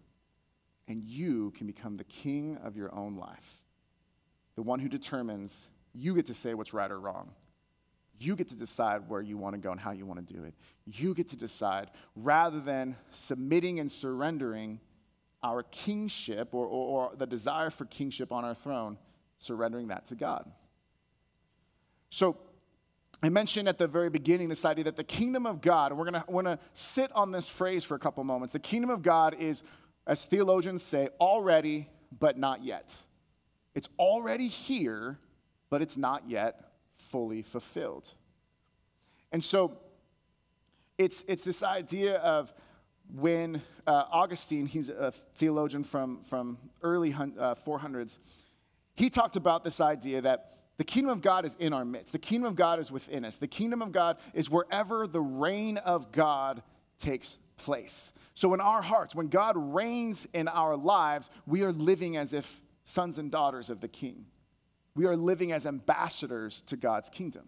and 0.88 1.03
you 1.03 1.51
can 1.51 1.67
become 1.67 1.98
the 1.98 2.03
king 2.03 2.58
of 2.63 2.75
your 2.75 2.93
own 2.93 3.15
life. 3.15 3.62
The 4.55 4.62
one 4.62 4.79
who 4.79 4.89
determines 4.89 5.70
you 5.93 6.15
get 6.15 6.27
to 6.27 6.34
say 6.34 6.53
what's 6.53 6.74
right 6.74 6.91
or 6.91 7.00
wrong. 7.00 7.34
You 8.20 8.36
get 8.36 8.50
to 8.50 8.55
decide 8.55 9.10
where 9.10 9.22
you 9.22 9.38
want 9.38 9.55
to 9.55 9.60
go 9.60 9.72
and 9.72 9.79
how 9.79 9.91
you 9.91 10.05
want 10.05 10.25
to 10.25 10.34
do 10.34 10.43
it. 10.43 10.53
You 10.86 11.13
get 11.13 11.29
to 11.29 11.36
decide 11.36 11.89
rather 12.15 12.60
than 12.60 12.96
submitting 13.10 13.79
and 13.79 13.91
surrendering 13.91 14.79
our 15.43 15.63
kingship 15.63 16.53
or, 16.53 16.65
or, 16.65 17.10
or 17.10 17.15
the 17.15 17.25
desire 17.25 17.69
for 17.69 17.86
kingship 17.86 18.31
on 18.31 18.45
our 18.45 18.55
throne 18.55 18.98
surrendering 19.38 19.88
that 19.88 20.05
to 20.07 20.15
God. 20.15 20.50
So, 22.10 22.38
I 23.24 23.29
mentioned 23.29 23.67
at 23.67 23.77
the 23.77 23.88
very 23.88 24.10
beginning 24.10 24.50
this 24.50 24.65
idea 24.65 24.86
that 24.86 24.95
the 24.95 25.03
kingdom 25.03 25.45
of 25.45 25.62
God, 25.62 25.91
and 25.91 26.00
we're 26.00 26.10
going 26.10 26.24
we're 26.27 26.41
gonna 26.41 26.60
sit 26.74 27.12
on 27.13 27.31
this 27.31 27.48
phrase 27.48 27.83
for 27.83 27.93
a 27.93 28.00
couple 28.00 28.24
moments. 28.24 28.53
The 28.53 28.60
kingdom 28.60 28.89
of 28.89 29.03
God 29.03 29.36
is, 29.38 29.63
as 30.07 30.25
theologians 30.25 30.81
say, 30.81 31.10
already, 31.19 31.88
but 32.17 32.38
not 32.38 32.63
yet. 32.63 33.00
It's 33.75 33.89
already 34.00 34.48
here, 34.48 35.19
but 35.69 35.81
it's 35.83 35.98
not 35.98 36.27
yet 36.27 36.71
fully 36.98 37.43
fulfilled. 37.43 38.13
And 39.31 39.43
so 39.43 39.77
it's, 40.98 41.24
it's 41.27 41.43
this 41.43 41.63
idea 41.63 42.17
of 42.17 42.53
when 43.13 43.62
uh, 43.88 44.06
Augustine, 44.12 44.65
he's 44.65 44.89
a 44.89 45.12
theologian 45.12 45.84
from, 45.84 46.22
from 46.24 46.58
early 46.82 47.13
uh, 47.13 47.56
400s, 47.56 48.20
he 48.96 49.10
talked 49.10 49.36
about 49.36 49.63
this 49.63 49.82
idea 49.82 50.22
that 50.22 50.51
the 50.77 50.84
kingdom 50.84 51.12
of 51.12 51.22
God 51.22 51.46
is 51.46 51.56
in 51.60 51.74
our 51.74 51.86
midst. 51.86 52.13
The 52.13 52.20
kingdom 52.20 52.48
of 52.48 52.56
God 52.56 52.80
is 52.80 52.91
within 52.91 53.25
us. 53.25 53.38
The 53.38 53.48
kingdom 53.48 53.82
of 53.82 53.91
God 53.91 54.18
is 54.34 54.50
wherever 54.50 55.06
the 55.06 55.22
reign 55.22 55.77
of 55.77 56.12
God 56.12 56.63
takes 56.98 57.39
place. 57.58 58.13
So, 58.34 58.53
in 58.53 58.62
our 58.62 58.82
hearts, 58.82 59.13
when 59.13 59.27
God 59.27 59.56
reigns 59.58 60.27
in 60.34 60.48
our 60.48 60.75
lives, 60.75 61.30
we 61.46 61.63
are 61.63 61.72
living 61.72 62.18
as 62.18 62.34
if 62.34 62.63
sons 62.84 63.20
and 63.20 63.30
daughters 63.30 63.70
of 63.70 63.80
the 63.80 63.88
king. 63.88 64.25
We 64.96 65.06
are 65.06 65.15
living 65.15 65.51
as 65.51 65.65
ambassadors 65.68 66.62
to 66.63 66.77
God's 66.77 67.10
kingdom. 67.10 67.48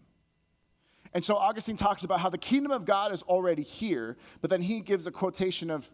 And 1.14 1.24
so, 1.24 1.36
Augustine 1.36 1.78
talks 1.78 2.04
about 2.04 2.20
how 2.20 2.30
the 2.30 2.38
kingdom 2.38 2.72
of 2.72 2.86
God 2.86 3.12
is 3.12 3.22
already 3.24 3.62
here, 3.62 4.18
but 4.42 4.50
then 4.50 4.62
he 4.62 4.82
gives 4.82 5.06
a 5.06 5.12
quotation 5.12 5.70
of 5.70 5.90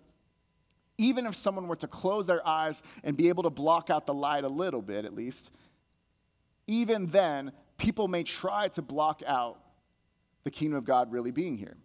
even 0.98 1.26
if 1.26 1.36
someone 1.36 1.68
were 1.68 1.76
to 1.78 1.88
close 1.88 2.28
their 2.28 2.46
eyes 2.48 2.84
and 3.04 3.16
be 3.16 3.30
able 3.30 3.44
to 3.44 3.50
block 3.50 3.90
out 3.90 4.06
the 4.06 4.14
light 4.14 4.44
a 4.44 4.50
little 4.50 4.82
bit 4.82 5.06
at 5.06 5.14
least, 5.14 5.54
even 6.68 7.06
then, 7.08 7.52
people 7.78 8.08
may 8.08 8.24
try 8.24 8.68
to 8.70 8.82
block 8.82 9.24
out 9.26 9.60
the 10.44 10.52
kingdom 10.52 10.78
of 10.78 10.86
God 10.86 11.12
really 11.12 11.32
being 11.32 11.58
here. 11.58 11.78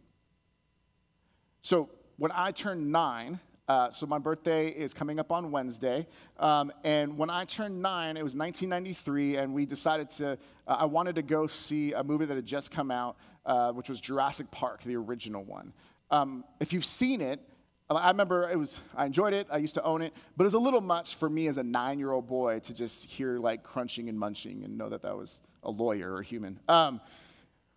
So 1.62 1.90
when 2.18 2.30
I 2.34 2.50
turned 2.50 2.92
nine, 2.92 3.40
uh, 3.68 3.90
so 3.90 4.06
my 4.06 4.18
birthday 4.18 4.68
is 4.68 4.92
coming 4.92 5.18
up 5.18 5.32
on 5.32 5.50
Wednesday, 5.50 6.06
um, 6.38 6.70
and 6.84 7.16
when 7.16 7.30
I 7.30 7.44
turned 7.44 7.80
nine, 7.80 8.16
it 8.16 8.22
was 8.22 8.36
1993, 8.36 9.36
and 9.36 9.54
we 9.54 9.64
decided 9.64 10.10
to. 10.10 10.38
Uh, 10.66 10.76
I 10.80 10.84
wanted 10.84 11.14
to 11.14 11.22
go 11.22 11.46
see 11.46 11.92
a 11.92 12.04
movie 12.04 12.26
that 12.26 12.34
had 12.34 12.46
just 12.46 12.70
come 12.70 12.90
out, 12.90 13.16
uh, 13.46 13.72
which 13.72 13.88
was 13.88 14.00
Jurassic 14.00 14.50
Park, 14.50 14.82
the 14.82 14.96
original 14.96 15.44
one. 15.44 15.72
Um, 16.10 16.44
if 16.60 16.72
you've 16.72 16.84
seen 16.84 17.20
it, 17.20 17.40
I 17.90 18.08
remember 18.08 18.48
it 18.50 18.58
was, 18.58 18.80
I 18.96 19.04
enjoyed 19.04 19.34
it, 19.34 19.46
I 19.50 19.58
used 19.58 19.74
to 19.74 19.82
own 19.82 20.00
it, 20.00 20.14
but 20.36 20.44
it 20.44 20.46
was 20.46 20.54
a 20.54 20.58
little 20.58 20.80
much 20.80 21.16
for 21.16 21.28
me 21.28 21.48
as 21.48 21.58
a 21.58 21.62
nine 21.62 21.98
year 21.98 22.12
old 22.12 22.26
boy 22.26 22.60
to 22.60 22.74
just 22.74 23.04
hear 23.04 23.38
like 23.38 23.62
crunching 23.62 24.08
and 24.08 24.18
munching 24.18 24.64
and 24.64 24.78
know 24.78 24.88
that 24.88 25.02
that 25.02 25.16
was 25.16 25.42
a 25.62 25.70
lawyer 25.70 26.12
or 26.12 26.20
a 26.20 26.24
human. 26.24 26.58
Um, 26.68 27.00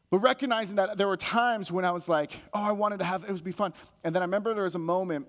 but 0.10 0.20
recognizing 0.20 0.78
that 0.78 0.98
there 0.98 1.08
were 1.08 1.18
times 1.18 1.72
when 1.72 1.84
I 1.84 1.92
was 1.92 2.08
like, 2.08 2.32
oh, 2.54 2.62
I 2.62 2.72
wanted 2.72 3.00
to 3.00 3.06
have, 3.06 3.26
it 3.26 3.32
would 3.32 3.44
be 3.44 3.52
fun. 3.52 3.74
And 4.06 4.16
then 4.16 4.22
I 4.22 4.26
remember 4.26 4.54
there 4.54 4.64
was 4.64 4.76
a 4.76 4.80
moment 4.80 5.28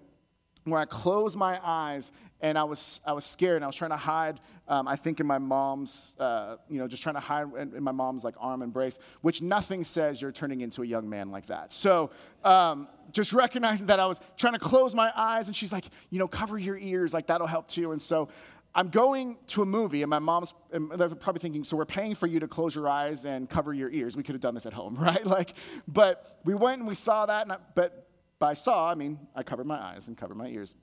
where 0.71 0.81
I 0.81 0.85
closed 0.85 1.37
my 1.37 1.61
eyes 1.63 2.13
and 2.41 2.57
I 2.57 2.65
was, 2.65 3.01
I 3.07 3.13
was 3.13 3.25
scared 3.25 3.57
and 3.57 3.65
I 3.65 3.67
was 3.67 3.77
trying 3.77 3.91
to 3.91 3.97
hide, 3.97 4.41
um, 4.69 4.87
I 4.87 4.97
think 4.97 5.21
in 5.21 5.27
my 5.27 5.39
mom's, 5.39 6.15
uh, 6.19 6.57
you 6.69 6.79
know, 6.79 6.87
just 6.87 7.03
trying 7.03 7.17
to 7.17 7.21
hide 7.21 7.47
in, 7.59 7.75
in, 7.75 7.83
my 7.83 7.93
mom's 7.93 8.25
like 8.25 8.35
arm 8.39 8.63
embrace, 8.63 8.99
which 9.23 9.43
nothing 9.43 9.85
says 9.85 10.23
you're 10.23 10.33
turning 10.33 10.61
into 10.61 10.83
a 10.83 10.87
young 10.87 11.09
man 11.09 11.31
like 11.31 11.47
that. 11.47 11.73
So 11.73 12.11
um, 12.45 12.89
just 13.13 13.33
recognizing 13.33 13.87
that 13.87 14.01
I 14.01 14.07
was 14.07 14.21
trying 14.37 14.55
to 14.55 14.59
close 14.59 14.95
my 14.95 15.13
eyes 15.17 15.47
and 15.47 15.57
she's 15.57 15.73
like, 15.73 15.87
you 16.11 16.19
know, 16.19 16.29
cover 16.29 16.59
your 16.59 16.79
ears, 16.79 17.13
like 17.13 17.27
that'll 17.27 17.47
help 17.47 17.69
too. 17.69 17.93
And 17.93 18.01
so 18.01 18.29
I'm 18.75 18.91
going 18.91 19.39
to 19.49 19.63
a 19.63 19.67
movie, 19.67 20.03
and 20.03 20.11
my 20.11 20.19
mom's, 20.19 20.55
and 20.73 20.91
they're 20.93 21.09
probably 21.09 21.41
thinking, 21.41 21.65
so 21.65 21.77
we're 21.77 21.85
paying 21.85 22.15
for 22.15 22.27
you 22.27 22.39
to 22.41 22.47
close 22.47 22.75
your 22.75 22.89
eyes 22.89 23.25
and 23.25 23.49
cover 23.49 23.73
your 23.73 23.91
ears. 23.91 24.17
We 24.17 24.23
could 24.23 24.35
have 24.35 24.41
done 24.41 24.55
this 24.55 24.67
at 24.67 24.73
home, 24.73 24.97
right? 25.01 25.25
Like, 25.25 25.55
but 25.89 26.39
we 26.45 26.55
went 26.55 26.79
and 26.81 26.89
we 26.89 26.95
saw 26.95 27.27
that, 27.27 27.43
and 27.43 27.53
I, 27.53 27.57
but 27.75 28.08
by 28.39 28.55
saw, 28.55 28.91
I 28.91 28.95
mean 28.95 29.19
I 29.35 29.43
covered 29.43 29.67
my 29.67 29.79
eyes 29.79 30.09
and 30.09 30.17
covered 30.17 30.37
my 30.37 30.49
ears. 30.49 30.75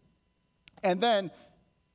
And 0.83 0.99
then 1.01 1.31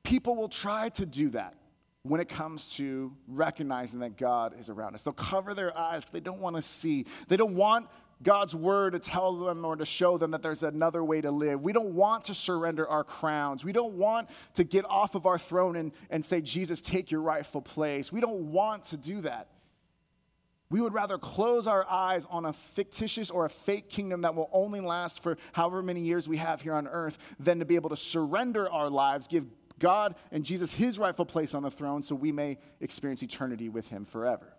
people 0.03 0.35
will 0.35 0.49
try 0.49 0.89
to 0.89 1.05
do 1.05 1.29
that 1.29 1.55
when 2.03 2.19
it 2.19 2.27
comes 2.29 2.73
to 2.73 3.15
recognizing 3.27 3.99
that 3.99 4.17
God 4.17 4.59
is 4.59 4.69
around 4.69 4.95
us. 4.95 5.03
They'll 5.03 5.13
cover 5.13 5.53
their 5.53 5.77
eyes 5.77 6.05
they 6.05 6.19
don't 6.19 6.39
want 6.39 6.55
to 6.55 6.61
see. 6.61 7.05
They 7.27 7.37
don't 7.37 7.55
want 7.55 7.87
God's 8.23 8.55
word 8.55 8.93
to 8.93 8.99
tell 8.99 9.33
them 9.33 9.65
or 9.65 9.75
to 9.75 9.85
show 9.85 10.17
them 10.17 10.31
that 10.31 10.41
there's 10.41 10.63
another 10.63 11.03
way 11.03 11.21
to 11.21 11.31
live. 11.31 11.61
We 11.61 11.73
don't 11.73 11.93
want 11.93 12.25
to 12.25 12.33
surrender 12.33 12.87
our 12.87 13.03
crowns. 13.03 13.65
We 13.65 13.71
don't 13.71 13.93
want 13.93 14.29
to 14.55 14.63
get 14.63 14.85
off 14.85 15.15
of 15.15 15.25
our 15.25 15.39
throne 15.39 15.75
and, 15.75 15.91
and 16.09 16.23
say, 16.23 16.41
Jesus, 16.41 16.81
take 16.81 17.11
your 17.11 17.21
rightful 17.21 17.61
place. 17.61 18.11
We 18.11 18.21
don't 18.21 18.51
want 18.51 18.83
to 18.85 18.97
do 18.97 19.21
that. 19.21 19.47
We 20.71 20.79
would 20.79 20.93
rather 20.93 21.17
close 21.17 21.67
our 21.67 21.85
eyes 21.89 22.25
on 22.29 22.45
a 22.45 22.53
fictitious 22.53 23.29
or 23.29 23.43
a 23.43 23.49
fake 23.49 23.89
kingdom 23.89 24.21
that 24.21 24.35
will 24.35 24.49
only 24.53 24.79
last 24.79 25.21
for 25.21 25.37
however 25.51 25.83
many 25.83 25.99
years 25.99 26.29
we 26.29 26.37
have 26.37 26.61
here 26.61 26.73
on 26.73 26.87
earth 26.87 27.17
than 27.41 27.59
to 27.59 27.65
be 27.65 27.75
able 27.75 27.89
to 27.89 27.97
surrender 27.97 28.71
our 28.71 28.89
lives, 28.89 29.27
give 29.27 29.45
God 29.79 30.15
and 30.31 30.45
Jesus 30.45 30.73
his 30.73 30.97
rightful 30.97 31.25
place 31.25 31.53
on 31.53 31.61
the 31.61 31.69
throne 31.69 32.03
so 32.03 32.15
we 32.15 32.31
may 32.31 32.57
experience 32.79 33.21
eternity 33.21 33.67
with 33.67 33.89
him 33.89 34.05
forever. 34.05 34.53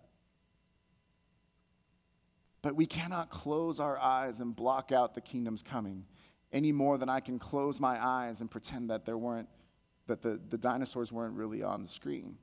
But 2.61 2.75
we 2.75 2.85
cannot 2.85 3.31
close 3.31 3.79
our 3.79 3.97
eyes 3.97 4.39
and 4.39 4.55
block 4.55 4.91
out 4.91 5.15
the 5.15 5.21
kingdom's 5.21 5.63
coming 5.63 6.05
any 6.51 6.71
more 6.71 6.99
than 6.99 7.09
I 7.09 7.21
can 7.21 7.39
close 7.39 7.79
my 7.79 7.97
eyes 7.99 8.39
and 8.39 8.51
pretend 8.51 8.91
that 8.91 9.03
there 9.03 9.17
weren't 9.17 9.49
that 10.05 10.21
the, 10.21 10.39
the 10.49 10.59
dinosaurs 10.59 11.11
weren't 11.11 11.33
really 11.33 11.63
on 11.63 11.81
the 11.81 11.87
screen. 11.87 12.37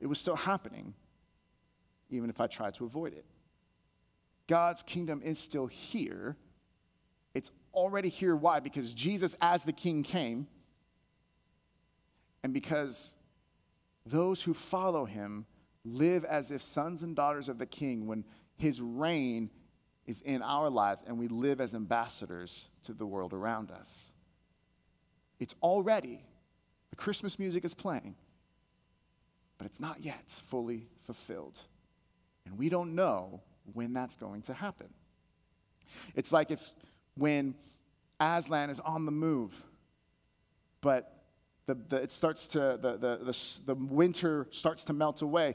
It 0.00 0.06
was 0.06 0.18
still 0.18 0.34
happening 0.34 0.94
even 2.12 2.30
if 2.30 2.40
I 2.40 2.46
try 2.46 2.70
to 2.72 2.84
avoid 2.84 3.12
it. 3.14 3.24
God's 4.46 4.82
kingdom 4.82 5.22
is 5.24 5.38
still 5.38 5.66
here. 5.66 6.36
It's 7.34 7.50
already 7.72 8.08
here. 8.08 8.36
Why? 8.36 8.60
Because 8.60 8.92
Jesus, 8.92 9.34
as 9.40 9.64
the 9.64 9.72
king, 9.72 10.02
came, 10.02 10.46
and 12.42 12.52
because 12.52 13.16
those 14.04 14.42
who 14.42 14.52
follow 14.52 15.04
him 15.04 15.46
live 15.84 16.24
as 16.24 16.50
if 16.50 16.62
sons 16.62 17.02
and 17.02 17.16
daughters 17.16 17.48
of 17.48 17.58
the 17.58 17.66
king 17.66 18.06
when 18.06 18.24
his 18.56 18.80
reign 18.80 19.50
is 20.06 20.20
in 20.22 20.42
our 20.42 20.68
lives 20.68 21.04
and 21.06 21.18
we 21.18 21.28
live 21.28 21.60
as 21.60 21.74
ambassadors 21.74 22.70
to 22.84 22.92
the 22.92 23.06
world 23.06 23.32
around 23.32 23.70
us. 23.70 24.12
It's 25.38 25.54
already, 25.62 26.24
the 26.90 26.96
Christmas 26.96 27.38
music 27.38 27.64
is 27.64 27.74
playing, 27.74 28.16
but 29.58 29.66
it's 29.66 29.80
not 29.80 30.00
yet 30.00 30.30
fully 30.46 30.88
fulfilled. 31.00 31.60
And 32.46 32.58
we 32.58 32.68
don't 32.68 32.94
know 32.94 33.40
when 33.74 33.92
that's 33.92 34.16
going 34.16 34.42
to 34.42 34.54
happen. 34.54 34.88
It's 36.14 36.32
like 36.32 36.50
if 36.50 36.74
when 37.16 37.54
Aslan 38.20 38.70
is 38.70 38.80
on 38.80 39.04
the 39.04 39.12
move, 39.12 39.52
but 40.80 41.22
the, 41.66 41.74
the, 41.74 41.96
it 41.96 42.12
starts 42.12 42.48
to, 42.48 42.78
the, 42.80 42.96
the, 42.96 43.16
the, 43.24 43.60
the 43.66 43.74
winter 43.74 44.46
starts 44.50 44.84
to 44.86 44.92
melt 44.92 45.22
away. 45.22 45.54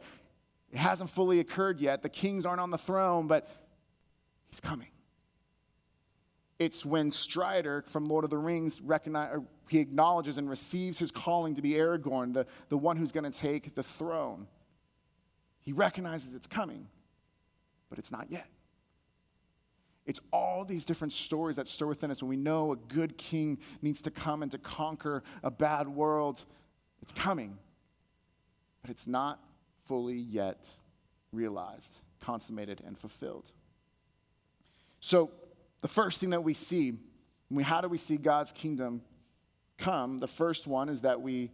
It 0.72 0.78
hasn't 0.78 1.10
fully 1.10 1.40
occurred 1.40 1.80
yet. 1.80 2.02
The 2.02 2.10
kings 2.10 2.46
aren't 2.46 2.62
on 2.62 2.72
the 2.72 2.78
throne, 2.78 3.28
but 3.28 3.50
he's 4.50 4.60
coming. 4.60 4.88
It's 6.60 6.86
when 6.86 7.12
Strider 7.12 7.84
from 7.88 8.06
Lord 8.06 8.24
of 8.24 8.30
the 8.30 8.38
Rings 8.38 8.82
recognize, 8.82 9.30
uh, 9.36 9.40
he 9.70 9.80
acknowledges 9.80 10.38
and 10.38 10.50
receives 10.50 10.98
his 10.98 11.12
calling 11.12 11.56
to 11.56 11.62
be 11.62 11.74
Aragorn, 11.74 12.34
the, 12.34 12.48
the 12.70 12.78
one 12.78 12.98
who's 12.98 13.12
going 13.12 13.30
to 13.30 13.38
take 13.38 13.76
the 13.76 13.84
throne. 13.84 14.48
He 15.68 15.74
recognizes 15.74 16.34
it's 16.34 16.48
coming, 16.48 16.88
but 17.90 18.00
it's 18.00 18.10
not 18.10 18.32
yet. 18.32 18.48
It's 20.06 20.22
all 20.32 20.64
these 20.64 20.86
different 20.86 21.12
stories 21.12 21.58
that 21.58 21.68
stir 21.68 21.88
within 21.88 22.10
us 22.10 22.24
when 22.24 22.30
we 22.30 22.38
know 22.38 22.72
a 22.72 22.78
good 22.78 23.18
king 23.18 23.58
needs 23.82 24.02
to 24.04 24.10
come 24.10 24.44
and 24.44 24.52
to 24.54 24.58
conquer 24.60 25.24
a 25.44 25.52
bad 25.52 25.90
world. 25.90 26.46
It's 27.02 27.12
coming, 27.12 27.58
but 28.82 28.92
it's 28.92 29.08
not 29.08 29.44
fully 29.84 30.16
yet 30.16 30.74
realized, 31.34 32.00
consummated, 32.22 32.82
and 32.88 32.98
fulfilled. 32.98 33.52
So, 35.02 35.32
the 35.82 35.90
first 35.90 36.22
thing 36.22 36.30
that 36.30 36.46
we 36.46 36.54
see, 36.54 36.94
how 37.62 37.82
do 37.82 37.90
we 37.90 37.98
see 37.98 38.16
God's 38.16 38.54
kingdom 38.54 39.02
come? 39.78 40.22
The 40.22 40.30
first 40.30 40.66
one 40.66 40.88
is 40.88 41.02
that 41.02 41.20
we 41.20 41.52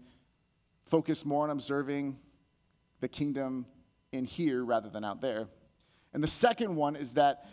focus 0.85 1.25
more 1.25 1.45
on 1.45 1.49
observing 1.49 2.19
the 2.99 3.07
kingdom 3.07 3.65
in 4.13 4.25
here 4.25 4.63
rather 4.63 4.89
than 4.89 5.03
out 5.03 5.21
there. 5.21 5.47
And 6.13 6.23
the 6.23 6.27
second 6.27 6.75
one 6.75 6.95
is 6.95 7.13
that, 7.13 7.45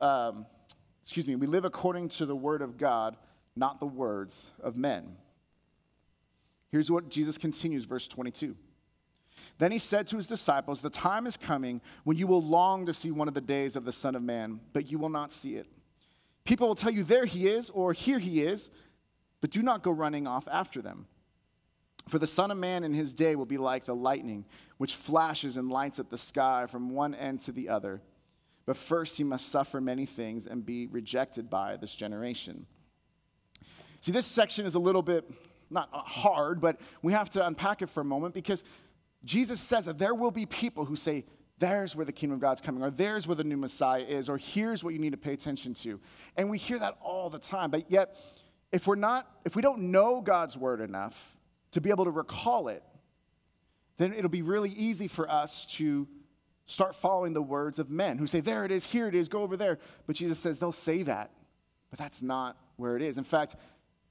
um, 0.00 0.46
excuse 1.02 1.26
me, 1.26 1.36
we 1.36 1.46
live 1.46 1.64
according 1.64 2.08
to 2.10 2.26
the 2.26 2.36
word 2.36 2.62
of 2.62 2.76
God, 2.76 3.16
not 3.56 3.80
the 3.80 3.86
words 3.86 4.50
of 4.62 4.76
men. 4.76 5.16
Here's 6.70 6.90
what 6.90 7.08
Jesus 7.08 7.38
continues, 7.38 7.84
verse 7.84 8.08
22. 8.08 8.56
Then 9.58 9.72
he 9.72 9.78
said 9.78 10.06
to 10.08 10.16
his 10.16 10.26
disciples, 10.26 10.82
The 10.82 10.90
time 10.90 11.26
is 11.26 11.36
coming 11.36 11.80
when 12.04 12.16
you 12.16 12.26
will 12.26 12.42
long 12.42 12.86
to 12.86 12.92
see 12.92 13.10
one 13.10 13.28
of 13.28 13.34
the 13.34 13.40
days 13.40 13.76
of 13.76 13.84
the 13.84 13.92
Son 13.92 14.14
of 14.14 14.22
Man, 14.22 14.60
but 14.72 14.90
you 14.90 14.98
will 14.98 15.08
not 15.08 15.32
see 15.32 15.56
it. 15.56 15.66
People 16.44 16.68
will 16.68 16.74
tell 16.74 16.90
you, 16.90 17.04
There 17.04 17.24
he 17.24 17.48
is, 17.48 17.70
or 17.70 17.92
Here 17.92 18.18
he 18.18 18.42
is, 18.42 18.70
but 19.40 19.50
do 19.50 19.62
not 19.62 19.82
go 19.82 19.90
running 19.90 20.26
off 20.26 20.48
after 20.50 20.82
them. 20.82 21.06
For 22.08 22.18
the 22.18 22.26
Son 22.26 22.50
of 22.50 22.58
Man 22.58 22.84
in 22.84 22.92
his 22.92 23.14
day 23.14 23.34
will 23.34 23.46
be 23.46 23.58
like 23.58 23.84
the 23.84 23.94
lightning, 23.94 24.44
which 24.76 24.94
flashes 24.94 25.56
and 25.56 25.70
lights 25.70 25.98
up 25.98 26.10
the 26.10 26.18
sky 26.18 26.66
from 26.66 26.90
one 26.90 27.14
end 27.14 27.40
to 27.40 27.52
the 27.52 27.68
other. 27.70 28.02
But 28.66 28.76
first 28.76 29.16
he 29.16 29.24
must 29.24 29.48
suffer 29.48 29.80
many 29.80 30.06
things 30.06 30.46
and 30.46 30.64
be 30.64 30.86
rejected 30.86 31.48
by 31.48 31.76
this 31.76 31.94
generation. 31.94 32.66
See, 34.00 34.12
this 34.12 34.26
section 34.26 34.66
is 34.66 34.74
a 34.74 34.78
little 34.78 35.02
bit, 35.02 35.30
not 35.70 35.88
hard, 35.92 36.60
but 36.60 36.78
we 37.02 37.12
have 37.12 37.30
to 37.30 37.46
unpack 37.46 37.80
it 37.80 37.88
for 37.88 38.02
a 38.02 38.04
moment 38.04 38.34
because 38.34 38.64
Jesus 39.24 39.60
says 39.60 39.86
that 39.86 39.98
there 39.98 40.14
will 40.14 40.30
be 40.30 40.44
people 40.44 40.84
who 40.84 40.96
say, 40.96 41.24
there's 41.58 41.96
where 41.96 42.04
the 42.04 42.12
kingdom 42.12 42.34
of 42.34 42.40
God's 42.40 42.60
coming, 42.60 42.82
or 42.82 42.90
there's 42.90 43.26
where 43.26 43.36
the 43.36 43.44
new 43.44 43.56
Messiah 43.56 44.02
is, 44.02 44.28
or 44.28 44.36
here's 44.36 44.84
what 44.84 44.92
you 44.92 44.98
need 44.98 45.12
to 45.12 45.16
pay 45.16 45.32
attention 45.32 45.72
to. 45.74 46.00
And 46.36 46.50
we 46.50 46.58
hear 46.58 46.78
that 46.78 46.98
all 47.00 47.30
the 47.30 47.38
time. 47.38 47.70
But 47.70 47.90
yet, 47.90 48.16
if 48.72 48.86
we're 48.86 48.96
not, 48.96 49.30
if 49.44 49.56
we 49.56 49.62
don't 49.62 49.90
know 49.90 50.20
God's 50.20 50.58
word 50.58 50.80
enough, 50.80 51.36
to 51.74 51.80
be 51.80 51.90
able 51.90 52.04
to 52.04 52.10
recall 52.10 52.68
it, 52.68 52.82
then 53.96 54.12
it'll 54.14 54.30
be 54.30 54.42
really 54.42 54.70
easy 54.70 55.08
for 55.08 55.30
us 55.30 55.66
to 55.66 56.08
start 56.66 56.94
following 56.94 57.32
the 57.32 57.42
words 57.42 57.80
of 57.80 57.90
men 57.90 58.16
who 58.16 58.26
say, 58.28 58.40
There 58.40 58.64
it 58.64 58.70
is, 58.70 58.86
here 58.86 59.08
it 59.08 59.14
is, 59.14 59.28
go 59.28 59.42
over 59.42 59.56
there. 59.56 59.78
But 60.06 60.16
Jesus 60.16 60.38
says 60.38 60.58
they'll 60.58 60.72
say 60.72 61.02
that, 61.02 61.30
but 61.90 61.98
that's 61.98 62.22
not 62.22 62.56
where 62.76 62.96
it 62.96 63.02
is. 63.02 63.18
In 63.18 63.24
fact, 63.24 63.56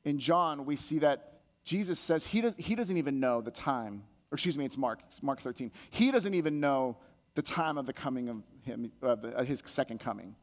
in 0.03 0.19
John, 0.19 0.65
we 0.65 0.75
see 0.75 0.99
that 0.99 1.39
Jesus 1.63 1.99
says 1.99 2.27
he, 2.27 2.41
does, 2.41 2.57
he 2.57 2.75
doesn't 2.75 2.97
even 2.97 3.21
know 3.21 3.39
the 3.39 3.51
time, 3.51 4.03
or 4.29 4.35
excuse 4.35 4.57
me, 4.57 4.65
it's 4.65 4.77
Mark, 4.77 4.99
it's 5.07 5.23
Mark 5.23 5.39
13. 5.39 5.71
He 5.89 6.11
doesn't 6.11 6.33
even 6.33 6.59
know 6.59 6.97
the 7.35 7.41
time 7.41 7.77
of 7.77 7.85
the 7.85 7.93
coming 7.93 8.27
of 8.27 8.43
him, 8.63 8.91
uh, 9.01 9.43
his 9.43 9.63
second 9.65 10.01
coming. 10.01 10.35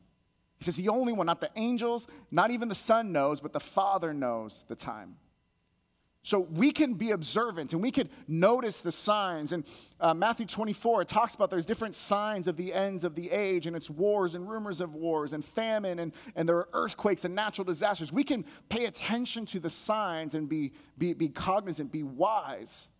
He 0.59 0.65
says 0.65 0.77
the 0.77 0.89
only 0.89 1.13
one, 1.13 1.27
not 1.27 1.43
the 1.43 1.51
angels, 1.57 2.07
not 2.31 2.51
even 2.51 2.69
the 2.69 2.75
Son 2.75 3.13
knows, 3.13 3.43
but 3.43 3.53
the 3.53 3.61
Father 3.61 4.15
knows 4.15 4.65
the 4.69 4.75
time. 4.75 5.17
So 6.23 6.41
we 6.41 6.71
can 6.71 6.95
be 6.95 7.13
observant 7.13 7.73
and 7.73 7.83
we 7.83 7.91
can 7.91 8.11
notice 8.29 8.83
the 8.83 8.93
signs. 8.93 9.53
And 9.53 9.65
uh, 9.99 10.13
Matthew 10.13 10.45
24, 10.45 11.03
it 11.03 11.09
talks 11.09 11.35
about 11.35 11.49
there's 11.49 11.65
different 11.65 11.95
signs 11.95 12.47
of 12.47 12.59
the 12.59 12.75
ends 12.75 13.05
of 13.05 13.15
the 13.15 13.31
age, 13.31 13.67
and 13.67 13.75
it's 13.75 13.89
wars 13.89 14.35
and 14.35 14.47
rumors 14.47 14.83
of 14.83 14.95
wars 14.95 15.33
and 15.33 15.43
famine, 15.43 15.99
and, 15.99 16.13
and 16.37 16.47
there 16.47 16.57
are 16.57 16.69
earthquakes 16.75 17.25
and 17.25 17.35
natural 17.35 17.65
disasters. 17.65 18.13
We 18.13 18.23
can 18.23 18.45
pay 18.69 18.85
attention 18.85 19.47
to 19.47 19.61
the 19.61 19.71
signs 19.71 20.35
and 20.35 20.47
be, 20.47 20.73
be, 20.99 21.15
be 21.15 21.31
cognizant, 21.31 21.91
be 21.91 22.03
wise. 22.03 22.91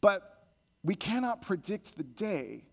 But 0.00 0.46
we 0.82 0.94
cannot 0.94 1.42
predict 1.42 1.98
the 1.98 2.04
day 2.04 2.64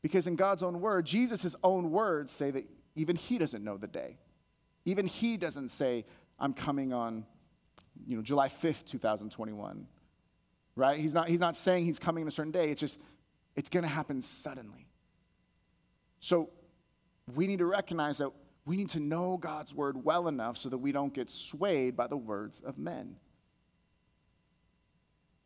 because, 0.00 0.26
in 0.26 0.34
God's 0.34 0.62
own 0.62 0.80
word, 0.80 1.04
Jesus' 1.04 1.54
own 1.62 1.90
words 1.90 2.32
say 2.32 2.50
that 2.50 2.64
even 2.94 3.16
he 3.16 3.36
doesn't 3.36 3.62
know 3.62 3.76
the 3.76 3.86
day. 3.86 4.16
Even 4.86 5.06
he 5.06 5.36
doesn't 5.36 5.68
say, 5.68 6.06
I'm 6.38 6.54
coming 6.54 6.92
on 6.92 7.26
you 8.06 8.16
know, 8.16 8.22
July 8.22 8.48
5th, 8.48 8.84
2021. 8.86 9.86
Right? 10.74 10.98
He's 10.98 11.14
not, 11.14 11.28
he's 11.28 11.40
not 11.40 11.56
saying 11.56 11.84
he's 11.84 11.98
coming 11.98 12.24
on 12.24 12.28
a 12.28 12.30
certain 12.30 12.52
day. 12.52 12.70
It's 12.70 12.80
just, 12.80 13.00
it's 13.56 13.68
going 13.68 13.82
to 13.82 13.88
happen 13.88 14.22
suddenly. 14.22 14.86
So 16.20 16.50
we 17.34 17.46
need 17.46 17.58
to 17.58 17.66
recognize 17.66 18.18
that 18.18 18.30
we 18.64 18.76
need 18.76 18.90
to 18.90 19.00
know 19.00 19.36
God's 19.36 19.74
word 19.74 20.04
well 20.04 20.28
enough 20.28 20.56
so 20.56 20.68
that 20.68 20.78
we 20.78 20.92
don't 20.92 21.12
get 21.12 21.30
swayed 21.30 21.96
by 21.96 22.06
the 22.06 22.16
words 22.16 22.60
of 22.60 22.78
men. 22.78 23.16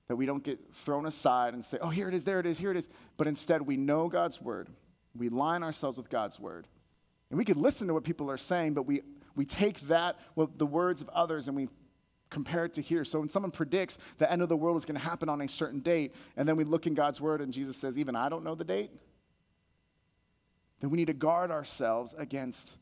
That 0.08 0.16
we 0.16 0.26
don't 0.26 0.44
get 0.44 0.60
thrown 0.72 1.06
aside 1.06 1.54
and 1.54 1.64
say, 1.64 1.78
oh, 1.80 1.88
here 1.88 2.08
it 2.08 2.14
is, 2.14 2.24
there 2.24 2.38
it 2.38 2.46
is, 2.46 2.58
here 2.58 2.70
it 2.70 2.76
is. 2.76 2.88
But 3.16 3.26
instead, 3.26 3.62
we 3.62 3.76
know 3.76 4.08
God's 4.08 4.40
word. 4.40 4.68
We 5.16 5.28
line 5.30 5.62
ourselves 5.62 5.96
with 5.96 6.10
God's 6.10 6.38
word. 6.38 6.68
And 7.30 7.38
we 7.38 7.44
could 7.44 7.56
listen 7.56 7.88
to 7.88 7.94
what 7.94 8.04
people 8.04 8.30
are 8.30 8.36
saying, 8.36 8.74
but 8.74 8.82
we, 8.82 9.00
we 9.34 9.44
take 9.44 9.80
that, 9.88 10.18
well, 10.36 10.50
the 10.56 10.66
words 10.66 11.00
of 11.00 11.08
others, 11.08 11.48
and 11.48 11.56
we 11.56 11.68
compared 12.36 12.74
to 12.74 12.82
here. 12.82 13.02
So 13.02 13.20
when 13.20 13.30
someone 13.30 13.50
predicts 13.50 13.96
the 14.18 14.30
end 14.30 14.42
of 14.42 14.50
the 14.50 14.56
world 14.58 14.76
is 14.76 14.84
going 14.84 15.00
to 15.00 15.02
happen 15.02 15.30
on 15.30 15.40
a 15.40 15.48
certain 15.48 15.80
date, 15.80 16.14
and 16.36 16.46
then 16.46 16.54
we 16.54 16.64
look 16.64 16.86
in 16.86 16.92
God's 16.92 17.18
word 17.18 17.40
and 17.40 17.50
Jesus 17.50 17.78
says, 17.78 17.98
even 17.98 18.14
I 18.14 18.28
don't 18.28 18.44
know 18.44 18.54
the 18.54 18.62
date, 18.62 18.90
then 20.80 20.90
we 20.90 20.98
need 20.98 21.06
to 21.06 21.14
guard 21.14 21.50
ourselves 21.50 22.14
against 22.18 22.76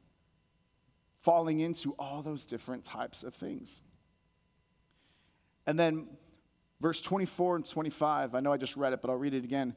falling 1.20 1.60
into 1.60 1.94
all 2.00 2.20
those 2.20 2.46
different 2.46 2.82
types 2.82 3.22
of 3.22 3.32
things. 3.32 3.80
And 5.68 5.78
then 5.78 6.08
verse 6.80 7.00
24 7.00 7.54
and 7.54 7.64
25, 7.64 8.34
I 8.34 8.40
know 8.40 8.52
I 8.52 8.56
just 8.56 8.76
read 8.76 8.92
it, 8.92 9.00
but 9.00 9.08
I'll 9.08 9.16
read 9.16 9.34
it 9.34 9.44
again. 9.44 9.76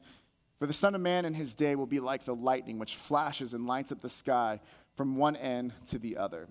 For 0.58 0.66
the 0.66 0.72
Son 0.72 0.96
of 0.96 1.00
Man 1.00 1.24
in 1.24 1.34
his 1.34 1.54
day 1.54 1.76
will 1.76 1.86
be 1.86 2.00
like 2.00 2.24
the 2.24 2.34
lightning 2.34 2.80
which 2.80 2.96
flashes 2.96 3.54
and 3.54 3.64
lights 3.64 3.92
up 3.92 4.00
the 4.00 4.08
sky 4.08 4.58
from 4.96 5.14
one 5.14 5.36
end 5.36 5.72
to 5.90 6.00
the 6.00 6.16
other. 6.16 6.48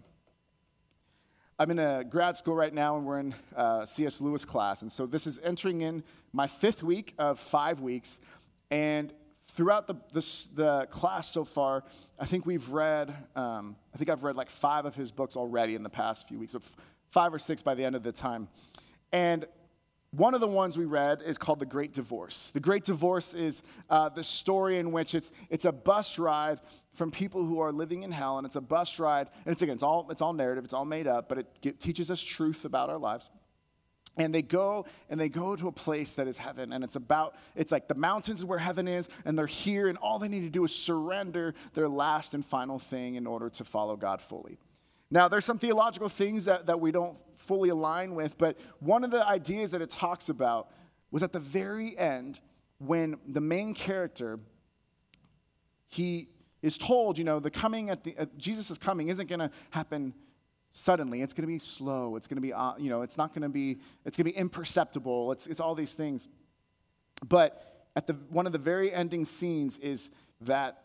I'm 1.60 1.72
in 1.72 1.80
a 1.80 2.04
grad 2.04 2.38
school 2.38 2.54
right 2.54 2.74
now, 2.74 2.98
and 2.98 3.06
we're 3.06 3.20
in 3.20 3.34
uh, 3.56 3.84
C.S. 3.84 4.22
Lewis 4.22 4.46
class. 4.46 4.84
And 4.84 4.92
so 4.92 5.08
this 5.08 5.26
is 5.26 5.40
entering 5.44 5.82
in 5.82 6.04
my 6.32 6.46
fifth 6.46 6.84
week 6.84 7.16
of 7.18 7.40
five 7.40 7.80
weeks. 7.80 8.20
And 8.70 9.12
throughout 9.48 9.88
the, 9.88 9.96
the, 10.14 10.48
the, 10.54 10.88
class 10.92 11.28
so 11.28 11.44
far, 11.44 11.84
I 12.20 12.28
think 12.28 12.46
we've 12.46 12.70
read, 12.70 13.12
um, 13.36 13.76
I 13.92 13.98
think 13.98 14.12
I've 14.12 14.22
read 14.22 14.36
like 14.36 14.52
five 14.52 14.86
of 14.86 14.94
his 14.94 15.12
books 15.12 15.36
already 15.36 15.74
in 15.74 15.82
the 15.82 15.90
past 15.90 16.28
few 16.28 16.38
weeks, 16.38 16.52
so 16.52 16.62
five 17.10 17.34
or 17.34 17.40
six 17.40 17.64
by 17.64 17.74
the 17.74 17.84
end 17.84 17.96
of 17.96 18.04
the 18.04 18.12
time. 18.12 18.50
And 19.12 19.48
one 20.12 20.34
of 20.34 20.42
the 20.42 20.48
ones 20.48 20.78
we 20.78 20.86
read 20.86 21.22
is 21.22 21.38
called 21.38 21.60
The 21.60 21.66
Great 21.66 21.94
Divorce. 21.94 22.52
The 22.52 22.60
Great 22.60 22.86
Divorce 22.86 23.34
is 23.34 23.62
uh, 23.90 24.10
the 24.10 24.24
story 24.24 24.80
in 24.80 24.92
which 24.92 25.14
it's, 25.14 25.32
it's 25.50 25.66
a 25.66 25.72
bus 25.72 26.18
ride 26.18 26.62
from 26.94 27.12
people 27.12 27.46
who 27.46 27.60
are 27.60 27.72
living 27.72 28.04
in 28.04 28.12
hell, 28.12 28.38
and 28.38 28.46
it's 28.46 28.56
a 28.56 28.62
bus 28.62 29.00
ride, 29.00 29.30
and 29.46 29.54
it's 29.54 29.62
again, 29.62 29.76
it's 29.76 29.84
all, 29.84 30.08
it's 30.10 30.22
all 30.22 30.34
narrative, 30.34 30.64
it's 30.64 30.74
all 30.74 30.86
made 30.86 31.08
up, 31.08 31.28
but 31.28 31.40
it, 31.40 31.48
it 31.64 31.80
teaches 31.80 32.10
us 32.10 32.22
truth 32.22 32.66
about 32.66 32.90
our 32.90 32.98
lives 32.98 33.30
and 34.18 34.34
they 34.34 34.42
go 34.42 34.86
and 35.10 35.20
they 35.20 35.30
go 35.30 35.56
to 35.56 35.68
a 35.68 35.72
place 35.72 36.14
that 36.14 36.28
is 36.28 36.38
heaven 36.38 36.74
and 36.74 36.84
it's 36.84 36.96
about 36.96 37.36
it's 37.56 37.72
like 37.72 37.88
the 37.88 37.96
mountains 37.96 38.44
where 38.44 38.58
heaven 38.58 38.88
is 38.88 39.08
and 39.26 39.38
they're 39.38 39.46
here 39.46 39.88
and 39.88 39.98
all 40.00 40.20
they 40.20 40.28
need 40.28 40.42
to 40.42 40.50
do 40.50 40.64
is 40.64 40.76
surrender 40.76 41.54
their 41.74 41.88
last 41.88 42.34
and 42.34 42.44
final 42.44 42.80
thing 42.80 43.16
in 43.16 43.28
order 43.28 43.50
to 43.50 43.64
follow 43.64 43.96
god 43.96 44.20
fully 44.20 44.58
now 45.10 45.28
there's 45.28 45.46
some 45.46 45.60
theological 45.60 46.10
things 46.10 46.46
that, 46.46 46.66
that 46.66 46.80
we 46.80 46.92
don't 46.92 47.18
fully 47.36 47.70
align 47.70 48.16
with 48.16 48.38
but 48.38 48.58
one 48.80 49.04
of 49.04 49.12
the 49.12 49.26
ideas 49.28 49.72
that 49.72 49.82
it 49.82 49.90
talks 49.90 50.30
about 50.30 50.70
was 51.12 51.24
at 51.24 51.32
the 51.32 51.40
very 51.40 51.98
end 51.98 52.40
when 52.80 53.16
the 53.28 53.42
main 53.42 53.74
character 53.74 54.40
he 55.88 56.28
is 56.62 56.78
told 56.78 57.18
you 57.18 57.24
know 57.24 57.40
the 57.40 57.52
coming 57.52 57.90
at 57.90 58.04
the 58.04 58.16
uh, 58.18 58.26
jesus 58.38 58.70
is 58.70 58.78
coming 58.78 59.08
isn't 59.08 59.28
going 59.28 59.40
to 59.40 59.52
happen 59.70 60.14
suddenly. 60.72 61.22
It's 61.22 61.34
going 61.34 61.44
to 61.44 61.48
be 61.48 61.60
slow. 61.60 62.16
It's 62.16 62.28
going 62.28 62.38
to 62.38 62.42
be, 62.42 62.54
uh, 62.54 62.74
you 62.78 62.90
know, 62.90 63.02
it's 63.02 63.18
not 63.18 63.34
going 63.34 63.42
to 63.42 63.50
be, 63.50 63.78
it's 64.06 64.18
going 64.18 64.26
to 64.26 64.32
be 64.32 64.38
imperceptible. 64.38 65.32
It's, 65.32 65.48
it's 65.48 65.60
all 65.60 65.76
these 65.76 65.94
things. 65.94 66.28
But 67.28 67.90
at 67.96 68.08
the, 68.08 68.14
one 68.30 68.46
of 68.46 68.52
the 68.52 68.60
very 68.60 68.94
ending 68.94 69.26
scenes 69.26 69.78
is 69.80 70.12
that 70.42 70.84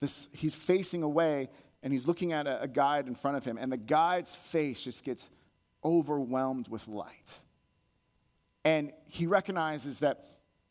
this, 0.00 0.28
he's 0.32 0.54
facing 0.54 1.02
away 1.02 1.48
and 1.84 1.92
he's 1.92 2.06
looking 2.06 2.32
at 2.32 2.46
a, 2.46 2.62
a 2.62 2.66
guide 2.66 3.06
in 3.06 3.14
front 3.14 3.36
of 3.36 3.44
him, 3.44 3.58
and 3.60 3.70
the 3.70 3.76
guide's 3.76 4.34
face 4.34 4.82
just 4.82 5.04
gets 5.04 5.30
overwhelmed 5.84 6.66
with 6.68 6.88
light. 6.88 7.38
And 8.64 8.90
he 9.06 9.26
recognizes 9.26 10.00
that 10.00 10.24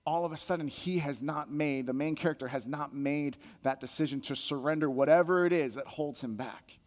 all 0.05 0.25
of 0.25 0.31
a 0.31 0.37
sudden 0.37 0.67
he 0.67 0.97
has 0.97 1.21
not 1.21 1.51
made, 1.51 1.85
the 1.85 1.93
main 1.93 2.15
character 2.15 2.47
has 2.47 2.67
not 2.67 2.93
made 2.93 3.37
that 3.61 3.79
decision 3.79 4.19
to 4.21 4.35
surrender 4.35 4.89
whatever 4.89 5.45
it 5.45 5.53
is 5.53 5.75
that 5.75 5.85
holds 5.85 6.19
him 6.19 6.35
back. 6.35 6.79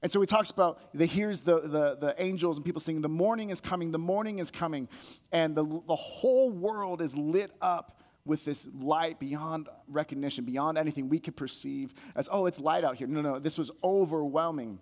And 0.00 0.12
so 0.12 0.20
he 0.20 0.26
talks 0.28 0.50
about, 0.50 0.78
he 0.96 1.06
hears 1.06 1.40
the, 1.40 1.60
the, 1.60 1.96
the 1.96 2.14
angels 2.18 2.56
and 2.56 2.64
people 2.64 2.80
singing, 2.80 3.02
The 3.02 3.08
morning 3.08 3.50
is 3.50 3.60
coming, 3.60 3.90
the 3.90 3.98
morning 3.98 4.38
is 4.38 4.52
coming. 4.52 4.88
And 5.32 5.56
the, 5.56 5.64
the 5.64 5.96
whole 5.96 6.50
world 6.50 7.02
is 7.02 7.16
lit 7.16 7.50
up 7.60 7.97
with 8.28 8.44
this 8.44 8.68
light 8.78 9.18
beyond 9.18 9.68
recognition, 9.88 10.44
beyond 10.44 10.78
anything 10.78 11.08
we 11.08 11.18
could 11.18 11.36
perceive 11.36 11.94
as, 12.14 12.28
oh, 12.30 12.46
it's 12.46 12.60
light 12.60 12.84
out 12.84 12.96
here. 12.96 13.06
No, 13.06 13.22
no, 13.22 13.38
this 13.38 13.58
was 13.58 13.70
overwhelming. 13.82 14.78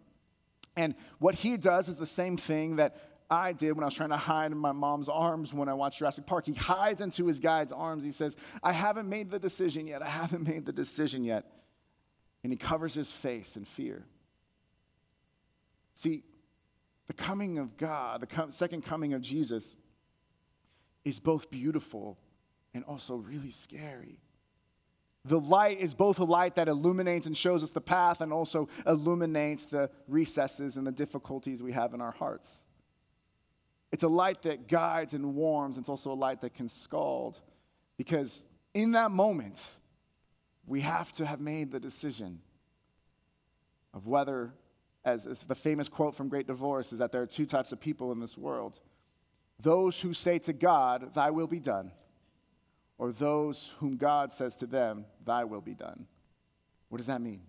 And 0.77 0.95
what 1.21 1.35
he 1.35 1.57
does 1.57 1.89
is 1.89 1.97
the 1.97 2.07
same 2.07 2.37
thing 2.37 2.77
that 2.77 2.97
I 3.31 3.53
did 3.53 3.73
when 3.73 3.83
I 3.83 3.87
was 3.87 3.95
trying 3.95 4.11
to 4.11 4.17
hide 4.17 4.53
in 4.53 4.59
my 4.59 4.73
mom's 4.73 5.09
arms 5.09 5.55
when 5.55 5.69
I 5.69 5.75
watched 5.75 6.01
Jurassic 6.01 6.27
Park. 6.27 6.47
He 6.47 6.53
hides 6.53 7.01
into 7.01 7.27
his 7.27 7.41
guide's 7.41 7.73
arms. 7.73 8.05
He 8.05 8.11
says, 8.11 8.37
I 8.63 8.73
haven't 8.73 9.09
made 9.09 9.31
the 9.31 9.39
decision 9.39 9.87
yet. 9.87 10.03
I 10.03 10.09
haven't 10.09 10.47
made 10.47 10.67
the 10.67 10.73
decision 10.73 11.25
yet. 11.25 11.45
And 12.43 12.53
he 12.53 12.57
covers 12.57 12.95
his 12.95 13.11
face 13.11 13.57
in 13.57 13.65
fear. 13.65 14.05
See, 15.95 16.25
the 17.07 17.15
coming 17.15 17.59
of 17.59 17.77
God, 17.77 18.21
the 18.21 18.47
second 18.51 18.85
coming 18.85 19.15
of 19.15 19.23
Jesus, 19.23 19.77
is 21.05 21.21
both 21.21 21.51
beautiful 21.51 22.19
and 22.77 22.85
also 22.85 23.17
really 23.17 23.51
scary. 23.51 24.21
The 25.25 25.41
light 25.41 25.81
is 25.81 25.95
both 25.95 26.21
a 26.21 26.25
light 26.25 26.55
that 26.55 26.69
illuminates 26.69 27.27
and 27.27 27.37
shows 27.37 27.65
us 27.65 27.71
the 27.71 27.81
path 27.81 28.21
and 28.21 28.33
also 28.33 28.69
illuminates 28.87 29.67
the 29.67 29.91
recesses 30.07 30.77
and 30.77 30.87
the 30.87 30.93
difficulties 30.93 31.63
we 31.63 31.73
have 31.73 31.95
in 31.95 32.01
our 32.01 32.13
hearts. 32.13 32.65
It's 33.91 34.05
a 34.05 34.09
light 34.09 34.43
that 34.43 34.69
guides 34.69 35.15
and 35.15 35.35
warms, 35.35 35.79
it's 35.79 35.89
also 35.89 36.13
a 36.13 36.15
light 36.15 36.43
that 36.43 36.55
can 36.55 36.69
scald 36.69 37.41
because 37.97 38.45
in 38.75 38.93
that 38.93 39.11
moment, 39.11 39.81
we 40.67 40.83
have 40.83 41.11
to 41.13 41.27
have 41.27 41.41
made 41.41 41.73
the 41.73 41.81
decision 41.81 42.41
of 43.95 44.07
whether 44.07 44.53
as, 45.05 45.27
as 45.27 45.43
the 45.45 45.55
famous 45.55 45.89
quote 45.89 46.15
from 46.15 46.29
Great 46.29 46.47
Divorce 46.47 46.93
is 46.93 46.99
that 46.99 47.11
there 47.11 47.23
are 47.23 47.27
two 47.27 47.47
types 47.47 47.73
of 47.73 47.81
people 47.81 48.13
in 48.13 48.21
this 48.21 48.37
world 48.37 48.81
those 49.61 50.01
who 50.01 50.13
say 50.13 50.39
to 50.41 50.53
God, 50.53 51.15
Thy 51.15 51.31
will 51.31 51.47
be 51.47 51.61
done, 51.61 51.91
or 52.99 53.13
those 53.13 53.75
whom 53.79 53.97
God 53.97 54.33
says 54.33 54.57
to 54.57 54.67
them, 54.67 55.05
Thy 55.25 55.45
will 55.45 55.61
be 55.61 55.75
done. 55.75 56.07
What 56.89 56.99
does 56.99 57.07
that 57.07 57.21
mean? 57.21 57.41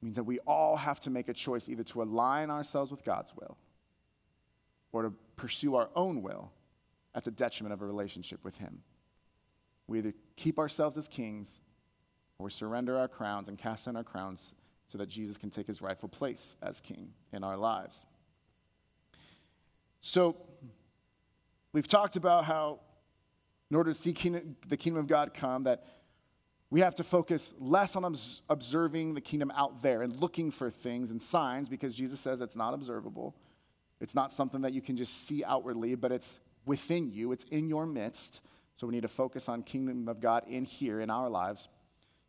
It 0.00 0.04
means 0.04 0.16
that 0.16 0.24
we 0.24 0.38
all 0.40 0.76
have 0.76 1.00
to 1.00 1.10
make 1.10 1.28
a 1.28 1.34
choice 1.34 1.68
either 1.68 1.84
to 1.84 2.02
align 2.02 2.50
ourselves 2.50 2.90
with 2.90 3.04
God's 3.04 3.34
will 3.34 3.56
or 4.92 5.02
to 5.02 5.12
pursue 5.36 5.74
our 5.74 5.90
own 5.94 6.22
will 6.22 6.52
at 7.14 7.24
the 7.24 7.30
detriment 7.30 7.72
of 7.72 7.82
a 7.82 7.86
relationship 7.86 8.44
with 8.44 8.56
Him. 8.58 8.82
We 9.86 9.98
either 9.98 10.12
keep 10.36 10.58
ourselves 10.58 10.96
as 10.98 11.08
kings 11.08 11.62
or 12.38 12.50
surrender 12.50 12.98
our 12.98 13.08
crowns 13.08 13.48
and 13.48 13.56
cast 13.56 13.86
down 13.86 13.96
our 13.96 14.04
crowns 14.04 14.54
so 14.86 14.98
that 14.98 15.08
Jesus 15.08 15.36
can 15.38 15.50
take 15.50 15.66
his 15.66 15.82
rightful 15.82 16.08
place 16.08 16.56
as 16.62 16.80
king 16.80 17.10
in 17.32 17.42
our 17.42 17.56
lives. 17.56 18.06
So, 20.00 20.36
we've 21.72 21.88
talked 21.88 22.16
about 22.16 22.44
how, 22.44 22.80
in 23.70 23.76
order 23.76 23.90
to 23.90 23.94
see 23.94 24.12
kingdom, 24.12 24.56
the 24.68 24.76
kingdom 24.76 25.00
of 25.00 25.06
God 25.06 25.34
come, 25.34 25.64
that 25.64 25.84
we 26.70 26.80
have 26.80 26.94
to 26.96 27.04
focus 27.04 27.54
less 27.58 27.94
on 27.94 28.14
observing 28.48 29.14
the 29.14 29.20
kingdom 29.20 29.52
out 29.54 29.82
there 29.82 30.02
and 30.02 30.20
looking 30.20 30.50
for 30.50 30.68
things 30.68 31.10
and 31.10 31.22
signs 31.22 31.68
because 31.68 31.94
Jesus 31.94 32.18
says 32.18 32.40
it's 32.40 32.56
not 32.56 32.74
observable. 32.74 33.36
It's 34.00 34.14
not 34.14 34.32
something 34.32 34.62
that 34.62 34.72
you 34.72 34.82
can 34.82 34.96
just 34.96 35.26
see 35.26 35.44
outwardly, 35.44 35.94
but 35.94 36.12
it's 36.12 36.40
within 36.64 37.10
you, 37.10 37.32
it's 37.32 37.44
in 37.44 37.68
your 37.68 37.86
midst. 37.86 38.42
So 38.74 38.86
we 38.86 38.94
need 38.94 39.02
to 39.02 39.08
focus 39.08 39.48
on 39.48 39.62
kingdom 39.62 40.08
of 40.08 40.20
God 40.20 40.44
in 40.48 40.64
here 40.64 41.00
in 41.00 41.08
our 41.08 41.30
lives. 41.30 41.68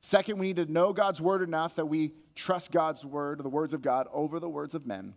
Second, 0.01 0.37
we 0.37 0.47
need 0.47 0.55
to 0.57 0.71
know 0.71 0.93
God's 0.93 1.19
word 1.19 1.41
enough 1.41 1.75
that 1.75 1.87
we 1.87 2.13
trust 2.35 2.71
God's 2.71 3.05
word, 3.05 3.43
the 3.43 3.49
words 3.49 3.73
of 3.73 3.81
God, 3.81 4.07
over 4.13 4.39
the 4.39 4.47
words 4.47 4.75
of 4.75 4.85
men. 4.85 5.13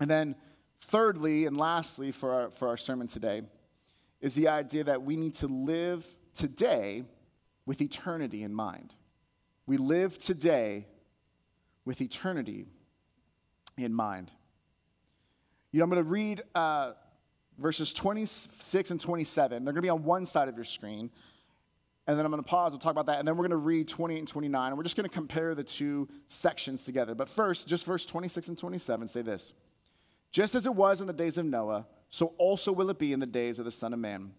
And 0.00 0.10
then, 0.10 0.34
thirdly 0.80 1.46
and 1.46 1.56
lastly, 1.56 2.10
for 2.10 2.32
our, 2.32 2.50
for 2.50 2.68
our 2.68 2.76
sermon 2.76 3.06
today, 3.06 3.42
is 4.20 4.34
the 4.34 4.48
idea 4.48 4.84
that 4.84 5.02
we 5.02 5.16
need 5.16 5.34
to 5.34 5.46
live 5.46 6.06
today 6.34 7.04
with 7.64 7.80
eternity 7.80 8.42
in 8.42 8.54
mind. 8.54 8.94
We 9.66 9.76
live 9.76 10.16
today 10.18 10.86
with 11.84 12.00
eternity 12.00 12.66
in 13.76 13.92
mind. 13.92 14.30
You 15.72 15.80
know, 15.80 15.84
I'm 15.84 15.90
going 15.90 16.04
to 16.04 16.10
read 16.10 16.42
uh, 16.54 16.92
verses 17.58 17.92
26 17.92 18.90
and 18.90 19.00
27. 19.00 19.64
They're 19.64 19.72
going 19.72 19.82
to 19.82 19.82
be 19.82 19.90
on 19.90 20.04
one 20.04 20.24
side 20.24 20.48
of 20.48 20.54
your 20.54 20.64
screen. 20.64 21.10
And 22.06 22.16
then 22.16 22.24
I'm 22.24 22.30
going 22.30 22.42
to 22.42 22.48
pause, 22.48 22.72
we'll 22.72 22.78
talk 22.78 22.92
about 22.92 23.06
that, 23.06 23.18
and 23.18 23.26
then 23.26 23.36
we're 23.36 23.42
going 23.42 23.50
to 23.50 23.56
read 23.56 23.88
28 23.88 24.18
and 24.20 24.28
29, 24.28 24.68
and 24.68 24.76
we're 24.76 24.84
just 24.84 24.96
going 24.96 25.08
to 25.08 25.12
compare 25.12 25.56
the 25.56 25.64
two 25.64 26.08
sections 26.28 26.84
together. 26.84 27.16
But 27.16 27.28
first, 27.28 27.66
just 27.66 27.84
verse 27.84 28.06
26 28.06 28.48
and 28.48 28.56
27 28.56 29.08
say 29.08 29.22
this 29.22 29.52
Just 30.30 30.54
as 30.54 30.66
it 30.66 30.74
was 30.74 31.00
in 31.00 31.08
the 31.08 31.12
days 31.12 31.36
of 31.36 31.46
Noah, 31.46 31.84
so 32.10 32.34
also 32.38 32.72
will 32.72 32.90
it 32.90 32.98
be 32.98 33.12
in 33.12 33.20
the 33.20 33.26
days 33.26 33.58
of 33.58 33.64
the 33.64 33.70
Son 33.70 33.92
of 33.92 33.98
Man. 33.98 34.32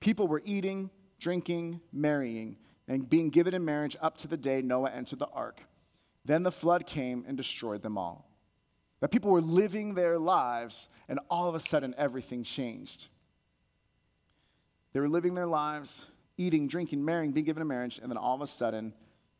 People 0.00 0.28
were 0.28 0.42
eating, 0.44 0.90
drinking, 1.18 1.80
marrying, 1.92 2.56
and 2.88 3.08
being 3.08 3.30
given 3.30 3.54
in 3.54 3.64
marriage 3.64 3.96
up 4.00 4.16
to 4.18 4.28
the 4.28 4.36
day 4.36 4.60
Noah 4.60 4.90
entered 4.90 5.18
the 5.18 5.28
ark. 5.28 5.62
Then 6.24 6.42
the 6.42 6.52
flood 6.52 6.86
came 6.86 7.24
and 7.26 7.36
destroyed 7.36 7.82
them 7.82 7.96
all. 7.96 8.30
That 9.00 9.10
people 9.10 9.30
were 9.30 9.40
living 9.40 9.94
their 9.94 10.18
lives, 10.18 10.88
and 11.08 11.20
all 11.30 11.48
of 11.48 11.54
a 11.54 11.60
sudden 11.60 11.94
everything 11.98 12.42
changed. 12.42 13.08
They 14.92 15.00
were 15.00 15.08
living 15.08 15.34
their 15.34 15.46
lives 15.46 16.06
eating, 16.36 16.66
drinking, 16.66 17.04
marrying, 17.04 17.32
being 17.32 17.46
given 17.46 17.60
in 17.60 17.68
marriage, 17.68 17.98
and 17.98 18.10
then 18.10 18.16
all 18.16 18.34
of 18.34 18.40
a 18.40 18.46
sudden, 18.46 18.92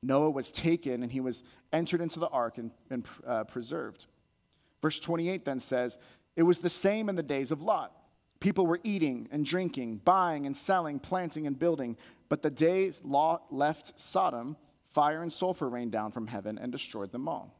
Noah 0.02 0.30
was 0.30 0.52
taken 0.52 1.02
and 1.02 1.10
he 1.10 1.20
was 1.20 1.44
entered 1.72 2.00
into 2.00 2.20
the 2.20 2.28
ark 2.28 2.58
and, 2.58 2.70
and 2.90 3.06
uh, 3.26 3.44
preserved. 3.44 4.06
Verse 4.82 5.00
28 5.00 5.44
then 5.44 5.58
says, 5.60 5.98
It 6.36 6.42
was 6.42 6.58
the 6.58 6.70
same 6.70 7.08
in 7.08 7.16
the 7.16 7.22
days 7.22 7.50
of 7.50 7.62
Lot. 7.62 7.92
People 8.40 8.66
were 8.66 8.80
eating 8.82 9.28
and 9.30 9.44
drinking, 9.44 10.02
buying 10.04 10.46
and 10.46 10.56
selling, 10.56 10.98
planting 10.98 11.46
and 11.46 11.58
building. 11.58 11.96
But 12.28 12.42
the 12.42 12.50
day 12.50 12.92
Lot 13.02 13.52
left 13.52 13.98
Sodom, 13.98 14.56
fire 14.86 15.22
and 15.22 15.32
sulfur 15.32 15.68
rained 15.68 15.92
down 15.92 16.10
from 16.10 16.26
heaven 16.26 16.58
and 16.58 16.70
destroyed 16.70 17.12
them 17.12 17.28
all. 17.28 17.54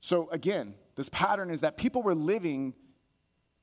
So 0.00 0.28
again, 0.30 0.74
this 0.96 1.08
pattern 1.08 1.50
is 1.50 1.62
that 1.62 1.76
people 1.76 2.02
were 2.02 2.14
living, 2.14 2.74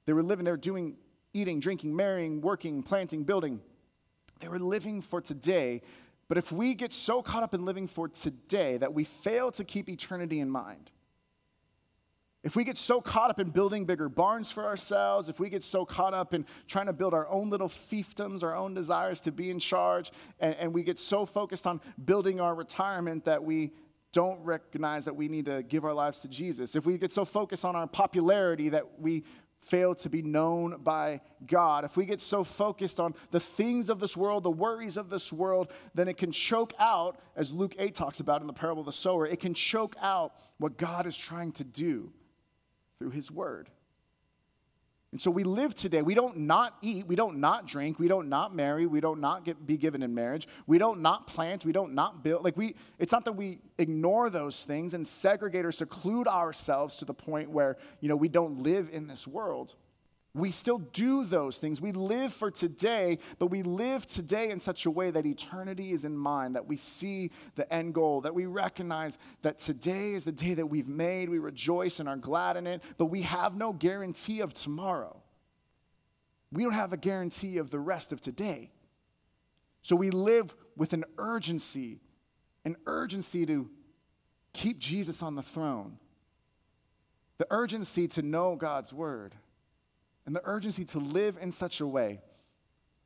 they 0.06 0.14
were 0.14 0.24
living, 0.24 0.46
they 0.46 0.52
were 0.52 0.58
doing, 0.58 0.98
eating, 1.34 1.60
drinking, 1.60 1.96
marrying, 1.96 2.42
working, 2.42 2.82
planting, 2.82 3.24
building. 3.24 3.62
They 4.40 4.48
were 4.48 4.60
living 4.60 5.02
for 5.02 5.22
today. 5.22 5.82
But 6.28 6.38
if 6.38 6.52
we 6.52 6.74
get 6.74 6.92
so 6.92 7.22
caught 7.22 7.44
up 7.44 7.54
in 7.54 7.64
living 7.64 7.88
for 7.88 8.08
today 8.08 8.78
that 8.78 8.94
we 8.94 9.04
fail 9.04 9.52
to 9.52 9.64
keep 9.64 9.90
eternity 9.90 10.40
in 10.40 10.50
mind, 10.50 10.90
If 12.44 12.56
we 12.56 12.64
get 12.64 12.76
so 12.76 13.02
caught 13.02 13.30
up 13.30 13.40
in 13.40 13.50
building 13.50 13.86
bigger 13.86 14.10
barns 14.10 14.52
for 14.52 14.66
ourselves, 14.66 15.30
if 15.30 15.40
we 15.40 15.50
get 15.50 15.64
so 15.64 15.86
caught 15.86 16.16
up 16.16 16.34
in 16.34 16.46
trying 16.68 16.88
to 16.88 16.94
build 16.94 17.14
our 17.14 17.28
own 17.28 17.52
little 17.52 17.68
fiefdoms, 17.68 18.42
our 18.44 18.56
own 18.56 18.74
desires 18.74 19.22
to 19.22 19.32
be 19.32 19.52
in 19.52 19.60
charge, 19.60 20.12
and, 20.40 20.56
and 20.56 20.74
we 20.74 20.82
get 20.82 20.98
so 20.98 21.26
focused 21.26 21.68
on 21.68 21.80
building 22.04 22.42
our 22.42 22.56
retirement 22.56 23.26
that 23.26 23.44
we 23.44 23.72
don't 24.12 24.44
recognize 24.44 25.06
that 25.06 25.16
we 25.16 25.28
need 25.28 25.46
to 25.46 25.62
give 25.64 25.86
our 25.86 25.94
lives 25.94 26.22
to 26.22 26.28
Jesus, 26.28 26.76
if 26.76 26.86
we 26.86 26.98
get 26.98 27.12
so 27.12 27.26
focused 27.26 27.64
on 27.64 27.76
our 27.76 27.88
popularity 27.88 28.70
that 28.70 29.00
we 29.00 29.24
fail 29.60 29.94
to 29.94 30.10
be 30.10 30.24
known 30.24 30.78
by 30.82 31.22
God, 31.46 31.86
if 31.86 31.96
we 31.96 32.06
get 32.06 32.20
so 32.20 32.44
focused 32.44 33.00
on 33.00 33.14
the 33.30 33.40
things 33.40 33.90
of 33.90 34.00
this 34.00 34.18
world, 34.18 34.44
the 34.44 34.50
worries 34.50 34.98
of 34.98 35.12
this 35.12 35.32
world, 35.32 35.72
then 35.94 36.08
it 36.08 36.18
can 36.18 36.32
choke 36.32 36.74
out, 36.80 37.20
as 37.36 37.54
Luke 37.54 37.76
8 37.78 37.94
talks 37.94 38.20
about 38.20 38.42
in 38.42 38.48
the 38.48 38.54
parable 38.54 38.82
of 38.82 38.88
the 38.88 38.92
sower, 38.92 39.28
it 39.28 39.40
can 39.40 39.54
choke 39.54 39.96
out 40.02 40.34
what 40.58 40.78
God 40.78 41.06
is 41.06 41.16
trying 41.16 41.52
to 41.54 41.64
do 41.64 42.12
through 43.02 43.10
his 43.10 43.32
word. 43.32 43.68
And 45.12 45.20
so 45.20 45.32
we 45.32 45.44
live 45.44 45.74
today. 45.74 46.04
We 46.04 46.14
don't 46.14 46.38
not 46.38 46.78
eat. 46.84 47.08
We 47.08 47.16
don't 47.16 47.40
not 47.40 47.66
drink. 47.66 47.98
We 47.98 48.08
don't 48.08 48.30
not 48.30 48.56
marry. 48.56 48.86
We 48.86 49.02
don't 49.02 49.20
not 49.20 49.44
get, 49.44 49.66
be 49.66 49.76
given 49.76 50.04
in 50.04 50.14
marriage. 50.14 50.48
We 50.68 50.78
don't 50.78 51.02
not 51.02 51.26
plant. 51.26 51.66
We 51.66 51.72
don't 51.72 51.96
not 51.96 52.24
build. 52.24 52.44
Like 52.44 52.56
we, 52.56 52.76
it's 53.00 53.12
not 53.12 53.26
that 53.26 53.32
we 53.32 53.58
ignore 53.80 54.30
those 54.30 54.66
things 54.66 54.94
and 54.94 55.06
segregate 55.06 55.66
or 55.66 55.72
seclude 55.72 56.28
ourselves 56.28 56.98
to 56.98 57.06
the 57.06 57.14
point 57.14 57.50
where 57.50 57.78
you 58.02 58.08
know 58.08 58.16
we 58.16 58.28
don't 58.28 58.60
live 58.60 58.92
in 58.94 59.08
this 59.08 59.28
world. 59.28 59.74
We 60.34 60.52
still 60.52 60.78
do 60.78 61.26
those 61.26 61.60
things. 61.60 61.82
We 61.82 61.92
live 61.92 62.32
for 62.32 62.50
today, 62.50 63.20
but 63.38 63.48
we 63.48 63.64
live 63.64 64.06
today 64.06 64.50
in 64.52 64.62
such 64.62 64.86
a 64.86 64.92
way 64.92 65.12
that 65.12 65.26
eternity 65.26 65.92
is 65.92 66.06
in 66.06 66.16
mind, 66.16 66.56
that 66.56 66.66
we 66.66 66.78
see 66.78 67.32
the 67.56 67.72
end 67.74 67.94
goal, 67.94 68.22
that 68.22 68.34
we 68.34 68.46
recognize 68.46 69.18
that 69.42 69.58
today 69.58 70.14
is 70.14 70.24
the 70.24 70.32
day 70.32 70.54
that 70.54 70.66
we've 70.66 70.88
made. 70.88 71.28
We 71.28 71.40
rejoice 71.40 72.00
and 72.00 72.08
are 72.08 72.16
glad 72.16 72.56
in 72.56 72.66
it, 72.66 72.82
but 72.98 73.08
we 73.08 73.24
have 73.24 73.58
no 73.58 73.74
guarantee 73.74 74.40
of 74.40 74.54
tomorrow. 74.54 75.22
We 76.54 76.64
don't 76.64 76.72
have 76.74 76.94
a 76.94 76.98
guarantee 76.98 77.58
of 77.58 77.70
the 77.70 77.80
rest 77.80 78.14
of 78.14 78.22
today. 78.22 78.72
So 79.82 79.98
we 79.98 80.12
live 80.12 80.56
with 80.78 80.94
an 80.94 81.04
urgency, 81.18 82.00
an 82.64 82.78
urgency 82.86 83.46
to 83.48 83.70
keep 84.54 84.80
Jesus 84.80 85.22
on 85.22 85.36
the 85.36 85.42
throne, 85.42 85.98
the 87.38 87.48
urgency 87.50 88.08
to 88.10 88.22
know 88.22 88.56
God's 88.56 88.94
word 88.94 89.36
and 90.26 90.36
the 90.36 90.42
urgency 90.46 90.86
to 90.86 91.00
live 91.00 91.38
in 91.42 91.52
such 91.52 91.82
a 91.82 91.88
way 91.88 92.22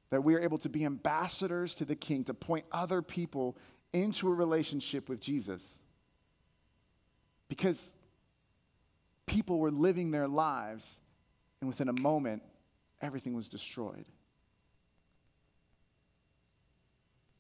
that 0.10 0.24
we 0.24 0.36
are 0.36 0.40
able 0.40 0.58
to 0.60 0.70
be 0.70 0.86
ambassadors 0.86 1.76
to 1.76 1.86
the 1.86 1.96
King, 1.96 2.24
to 2.26 2.34
point 2.34 2.66
other 2.72 3.02
people 3.02 3.58
into 3.94 4.28
a 4.28 4.34
relationship 4.34 5.10
with 5.10 5.20
Jesus. 5.20 5.82
Because 7.48 7.96
people 9.26 9.60
were 9.60 9.72
living 9.72 10.12
their 10.12 10.28
lives, 10.28 11.00
and 11.62 11.68
within 11.68 11.90
a 11.90 12.02
moment, 12.02 12.44
everything 13.02 13.34
was 13.34 13.50
destroyed. 13.50 14.06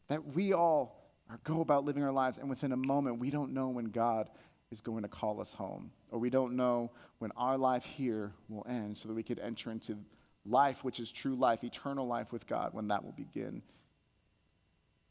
That 0.07 0.35
we 0.35 0.53
all 0.53 1.11
are, 1.29 1.39
go 1.43 1.61
about 1.61 1.85
living 1.85 2.03
our 2.03 2.11
lives, 2.11 2.37
and 2.37 2.49
within 2.49 2.71
a 2.71 2.77
moment, 2.77 3.19
we 3.19 3.29
don't 3.29 3.53
know 3.53 3.69
when 3.69 3.85
God 3.85 4.29
is 4.75 4.81
going 4.81 5.03
to 5.03 5.07
call 5.07 5.39
us 5.39 5.53
home, 5.53 5.89
or 6.11 6.19
we 6.19 6.29
don't 6.29 6.53
know 6.53 6.91
when 7.19 7.31
our 7.37 7.57
life 7.57 7.85
here 7.85 8.33
will 8.49 8.65
end, 8.67 8.97
so 8.97 9.07
that 9.07 9.13
we 9.13 9.23
could 9.23 9.39
enter 9.39 9.71
into 9.71 9.97
life, 10.45 10.83
which 10.83 10.99
is 10.99 11.13
true 11.13 11.33
life, 11.33 11.63
eternal 11.63 12.05
life 12.05 12.33
with 12.33 12.45
God, 12.45 12.73
when 12.73 12.89
that 12.89 13.03
will 13.05 13.13
begin 13.13 13.61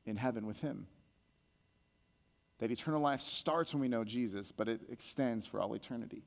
in 0.05 0.16
heaven 0.16 0.46
with 0.46 0.61
Him. 0.61 0.87
That 2.59 2.70
eternal 2.70 3.00
life 3.00 3.20
starts 3.20 3.72
when 3.72 3.81
we 3.81 3.88
know 3.88 4.05
Jesus, 4.05 4.53
but 4.53 4.68
it 4.68 4.83
extends 4.90 5.46
for 5.46 5.62
all 5.62 5.72
eternity. 5.72 6.24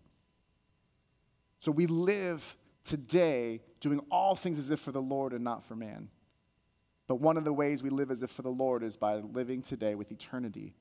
So 1.59 1.71
we 1.71 1.85
live 1.85 2.57
today 2.83 3.61
doing 3.79 4.01
all 4.09 4.35
things 4.35 4.57
as 4.57 4.71
if 4.71 4.79
for 4.79 4.91
the 4.91 5.01
Lord 5.01 5.31
and 5.33 5.43
not 5.43 5.63
for 5.63 5.75
man. 5.75 6.09
But 7.07 7.21
one 7.21 7.37
of 7.37 7.45
the 7.45 7.53
ways 7.53 7.83
we 7.83 7.91
live 7.91 8.09
as 8.09 8.23
if 8.23 8.31
for 8.31 8.41
the 8.41 8.49
Lord 8.49 8.81
is 8.81 8.97
by 8.97 9.17
living 9.17 9.61
today 9.61 9.93
with 9.93 10.11
eternity 10.11 10.73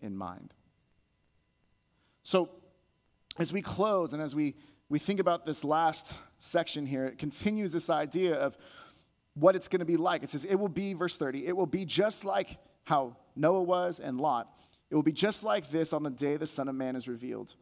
in 0.00 0.16
mind. 0.16 0.54
So, 2.28 2.50
as 3.38 3.54
we 3.54 3.62
close 3.62 4.12
and 4.12 4.20
as 4.20 4.36
we, 4.36 4.54
we 4.90 4.98
think 4.98 5.18
about 5.18 5.46
this 5.46 5.64
last 5.64 6.20
section 6.38 6.84
here, 6.84 7.06
it 7.06 7.16
continues 7.16 7.72
this 7.72 7.88
idea 7.88 8.34
of 8.34 8.58
what 9.32 9.56
it's 9.56 9.66
going 9.66 9.78
to 9.78 9.86
be 9.86 9.96
like. 9.96 10.22
It 10.22 10.28
says, 10.28 10.44
It 10.44 10.56
will 10.56 10.68
be, 10.68 10.92
verse 10.92 11.16
30, 11.16 11.46
it 11.46 11.56
will 11.56 11.64
be 11.64 11.86
just 11.86 12.26
like 12.26 12.58
how 12.84 13.16
Noah 13.34 13.62
was 13.62 13.98
and 13.98 14.20
Lot. 14.20 14.60
It 14.90 14.94
will 14.94 15.02
be 15.02 15.10
just 15.10 15.42
like 15.42 15.70
this 15.70 15.94
on 15.94 16.02
the 16.02 16.10
day 16.10 16.36
the 16.36 16.46
Son 16.46 16.68
of 16.68 16.74
Man 16.74 16.96
is 16.96 17.08
revealed. 17.08 17.54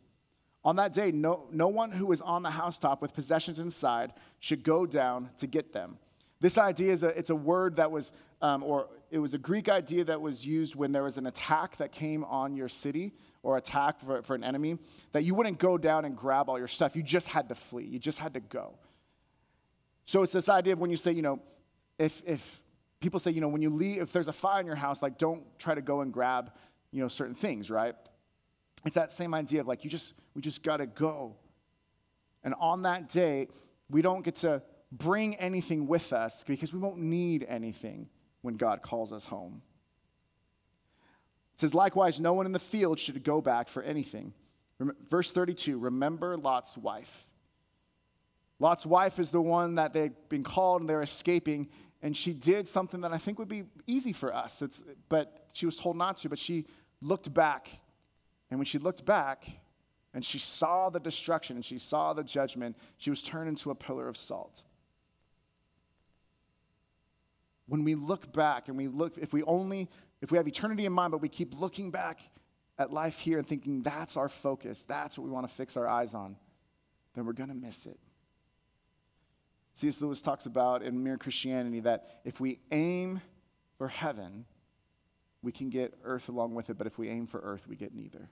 On 0.65 0.75
that 0.75 0.93
day, 0.93 1.13
no, 1.13 1.47
no 1.53 1.69
one 1.69 1.93
who 1.93 2.11
is 2.11 2.21
on 2.21 2.43
the 2.43 2.51
housetop 2.51 3.01
with 3.01 3.15
possessions 3.15 3.61
inside 3.61 4.15
should 4.41 4.65
go 4.65 4.85
down 4.85 5.31
to 5.39 5.47
get 5.47 5.73
them. 5.73 5.97
This 6.41 6.59
idea 6.59 6.91
is 6.91 7.05
a, 7.05 7.17
it's 7.17 7.31
a 7.31 7.37
word 7.37 7.77
that 7.77 7.93
was, 7.93 8.11
um, 8.43 8.65
or 8.65 8.89
it 9.13 9.21
was 9.21 9.33
a 9.33 9.39
Greek 9.39 9.69
idea 9.69 10.03
that 10.05 10.21
was 10.21 10.45
used 10.45 10.75
when 10.75 10.91
there 10.91 11.05
was 11.05 11.19
an 11.19 11.27
attack 11.27 11.77
that 11.77 11.93
came 11.93 12.25
on 12.25 12.57
your 12.57 12.69
city 12.69 13.15
or 13.47 13.59
attack 13.59 14.01
for, 14.01 14.23
for 14.23 14.35
an 14.35 14.43
enemy, 14.43 14.77
that 15.13 15.23
you 15.23 15.33
wouldn't 15.33 15.61
go 15.61 15.79
down 15.79 16.05
and 16.05 16.17
grab 16.17 16.49
all 16.49 16.59
your 16.59 16.67
stuff. 16.67 16.97
You 16.97 17.03
just 17.05 17.29
had 17.29 17.49
to 17.49 17.55
flee. 17.55 17.85
You 17.85 18.01
just 18.01 18.19
had 18.19 18.35
to 18.35 18.41
go. 18.41 18.77
So 20.05 20.25
it's 20.25 20.33
this 20.33 20.49
idea 20.49 20.73
of 20.73 20.81
when 20.81 20.91
you 20.91 20.97
say, 20.97 21.13
you 21.13 21.23
know, 21.23 21.41
if, 21.97 22.21
if 22.27 22.61
people 22.99 23.21
say, 23.21 23.31
you 23.31 23.41
know, 23.41 23.47
when 23.47 23.63
you 23.63 23.71
leave, 23.71 24.03
if 24.03 24.11
there's 24.11 24.27
a 24.27 24.33
fire 24.33 24.59
in 24.59 24.67
your 24.67 24.75
house, 24.75 25.01
like 25.01 25.17
don't 25.17 25.45
try 25.61 25.77
to 25.77 25.81
go 25.81 26.01
and 26.01 26.13
grab, 26.13 26.51
you 26.91 27.01
know, 27.01 27.07
certain 27.07 27.37
things, 27.37 27.71
right? 27.71 27.95
It's 28.85 28.97
that 28.97 29.13
same 29.13 29.33
idea 29.33 29.61
of 29.61 29.69
like, 29.69 29.85
you 29.85 29.91
just, 29.91 30.15
we 30.35 30.43
just 30.43 30.65
got 30.65 30.79
to 30.79 30.87
go. 30.87 31.37
And 32.43 32.53
on 32.59 32.83
that 32.83 33.09
day, 33.09 33.47
we 33.89 34.03
don't 34.03 34.25
get 34.25 34.35
to 34.37 34.61
bring 34.91 35.37
anything 35.37 35.87
with 35.87 36.13
us 36.13 36.43
because 36.43 36.73
we 36.73 36.81
won't 36.81 36.99
need 36.99 37.47
anything 37.49 38.09
when 38.43 38.57
God 38.57 38.83
calls 38.83 39.13
us 39.13 39.25
home. 39.25 39.63
It 41.57 41.61
says, 41.61 41.73
likewise, 41.73 42.21
no 42.21 42.35
one 42.35 42.45
in 42.45 42.53
the 42.53 42.59
field 42.59 42.99
should 42.99 43.25
go 43.25 43.41
back 43.41 43.69
for 43.69 43.83
anything. 43.83 44.35
Verse 45.09 45.33
32 45.33 45.79
Remember 45.79 46.37
Lot's 46.37 46.77
wife. 46.77 47.31
Lot's 48.59 48.85
wife 48.85 49.19
is 49.19 49.31
the 49.31 49.41
one 49.41 49.77
that 49.77 49.95
they've 49.95 50.13
been 50.29 50.45
called 50.45 50.83
and 50.83 50.91
they're 50.91 51.03
escaping, 51.03 51.69
and 52.03 52.15
she 52.15 52.35
did 52.35 52.69
something 52.69 53.01
that 53.01 53.13
I 53.15 53.17
think 53.17 53.39
would 53.39 53.49
be 53.49 53.65
easy 53.87 54.13
for 54.13 54.35
us, 54.35 54.61
it's, 54.61 54.85
but 55.09 55.47
she 55.55 55.65
was 55.65 55.77
told 55.77 55.97
not 55.97 56.19
to. 56.19 56.29
But 56.29 56.39
she 56.39 56.67
looked 57.01 57.33
back, 57.33 57.71
and 58.51 58.59
when 58.59 58.67
she 58.67 58.79
looked 58.79 59.07
back 59.07 59.49
and 60.13 60.23
she 60.23 60.39
saw 60.39 60.91
the 60.91 61.01
destruction 61.01 61.57
and 61.57 61.65
she 61.65 61.79
saw 61.79 62.13
the 62.13 62.23
judgment, 62.23 62.77
she 62.99 63.09
was 63.09 63.23
turned 63.23 63.49
into 63.49 63.71
a 63.71 63.75
pillar 63.75 64.09
of 64.09 64.17
salt. 64.19 64.63
When 67.67 67.83
we 67.83 67.95
look 67.95 68.31
back 68.33 68.69
and 68.69 68.77
we 68.77 68.89
look, 68.89 69.17
if 69.17 69.33
we 69.33 69.43
only 69.43 69.89
if 70.21 70.31
we 70.31 70.39
have 70.39 70.49
eternity 70.49 70.87
in 70.87 70.93
mind, 70.93 71.11
but 71.11 71.21
we 71.21 71.29
keep 71.29 71.59
looking 71.59 71.91
back 71.91 72.21
at 72.79 72.93
life 72.93 73.19
here 73.19 73.39
and 73.39 73.47
thinking 73.47 73.83
that's 73.83 74.17
our 74.17 74.29
focus, 74.29 74.83
that's 74.83 75.19
what 75.19 75.25
we 75.25 75.31
want 75.31 75.49
to 75.49 75.55
fix 75.55 75.77
our 75.77 75.89
eyes 75.89 76.15
on, 76.15 76.37
then 77.15 77.25
we're 77.25 77.33
going 77.33 77.49
to 77.49 77.55
miss 77.55 77.87
it. 77.87 77.99
C.S. 79.73 80.01
Lewis 80.01 80.23
talks 80.23 80.47
about 80.47 80.83
in 80.83 81.03
Mere 81.03 81.19
Christianity 81.19 81.81
that 81.81 82.21
if 82.25 82.41
we 82.41 82.61
aim 82.73 83.21
for 83.77 83.89
heaven, 83.89 84.47
we 85.43 85.53
can 85.53 85.69
get 85.69 85.95
earth 86.03 86.29
along 86.29 86.55
with 86.55 86.71
it, 86.71 86.79
but 86.79 86.87
if 86.87 86.99
we 86.99 87.09
aim 87.09 87.27
for 87.27 87.41
earth, 87.41 87.67
we 87.69 87.77
get 87.77 87.95
neither. 87.95 88.29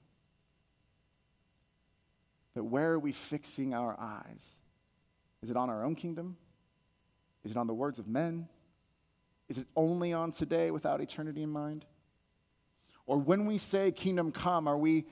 That 2.55 2.65
where 2.65 2.93
are 2.93 2.99
we 2.99 3.13
fixing 3.13 3.75
our 3.75 3.95
eyes? 3.99 4.61
Is 5.43 5.51
it 5.51 5.57
on 5.57 5.69
our 5.69 5.85
own 5.85 5.97
kingdom? 5.97 6.37
Is 7.45 7.51
it 7.51 7.57
on 7.57 7.67
the 7.67 7.75
words 7.75 7.99
of 7.99 8.09
men? 8.09 8.49
Is 9.55 9.63
it 9.63 9.69
only 9.77 10.13
on 10.13 10.33
today 10.33 10.73
without 10.73 11.01
eternity 11.01 11.41
in 11.41 11.49
mind? 11.49 11.87
Or 13.07 13.19
when 13.19 13.47
we 13.47 13.57
say 13.57 13.93
kingdom 13.93 14.33
come, 14.33 14.67
are 14.67 14.77
we 14.77 15.07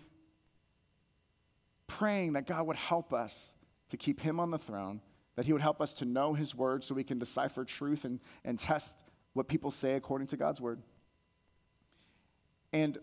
praying 1.87 2.33
that 2.33 2.49
God 2.49 2.67
would 2.67 2.77
help 2.77 3.13
us 3.13 3.55
to 3.91 3.97
keep 3.97 4.21
him 4.21 4.41
on 4.41 4.51
the 4.51 4.59
throne, 4.59 5.01
that 5.37 5.47
he 5.47 5.53
would 5.53 5.63
help 5.63 5.81
us 5.81 5.95
to 5.95 6.05
know 6.05 6.35
his 6.35 6.57
word 6.57 6.83
so 6.83 6.93
we 6.93 7.05
can 7.05 7.21
decipher 7.21 7.65
truth 7.65 8.05
and, 8.05 8.19
and 8.45 8.59
test 8.59 9.05
what 9.35 9.47
people 9.47 9.71
say 9.71 9.95
according 9.95 10.27
to 10.27 10.37
God's 10.37 10.61
word? 10.61 10.83
And 12.73 12.99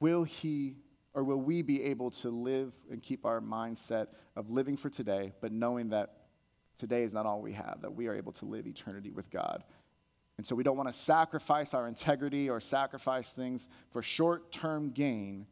will 0.00 0.24
he 0.24 0.76
or 1.12 1.24
will 1.24 1.42
we 1.42 1.60
be 1.60 1.82
able 1.82 2.10
to 2.10 2.30
live 2.30 2.72
and 2.90 3.02
keep 3.02 3.26
our 3.26 3.42
mindset 3.42 4.06
of 4.34 4.48
living 4.48 4.78
for 4.78 4.88
today, 4.88 5.32
but 5.42 5.52
knowing 5.52 5.90
that 5.90 6.20
today 6.78 7.02
is 7.02 7.12
not 7.12 7.26
all 7.26 7.42
we 7.42 7.52
have, 7.52 7.80
that 7.82 7.94
we 7.94 8.06
are 8.06 8.14
able 8.14 8.32
to 8.32 8.46
live 8.46 8.66
eternity 8.66 9.10
with 9.10 9.30
God 9.30 9.62
and 10.40 10.46
so 10.46 10.56
we 10.56 10.64
don't 10.64 10.78
want 10.78 10.88
to 10.88 10.94
sacrifice 10.94 11.74
our 11.74 11.86
integrity 11.86 12.48
or 12.48 12.60
sacrifice 12.60 13.34
things 13.34 13.68
for 13.90 14.00
short 14.00 14.50
term 14.50 14.88
gain 14.88 15.46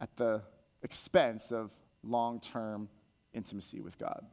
at 0.00 0.16
the 0.16 0.42
expense 0.82 1.52
of 1.52 1.70
long 2.02 2.40
term 2.40 2.88
intimacy 3.32 3.80
with 3.80 3.96
God. 3.98 4.26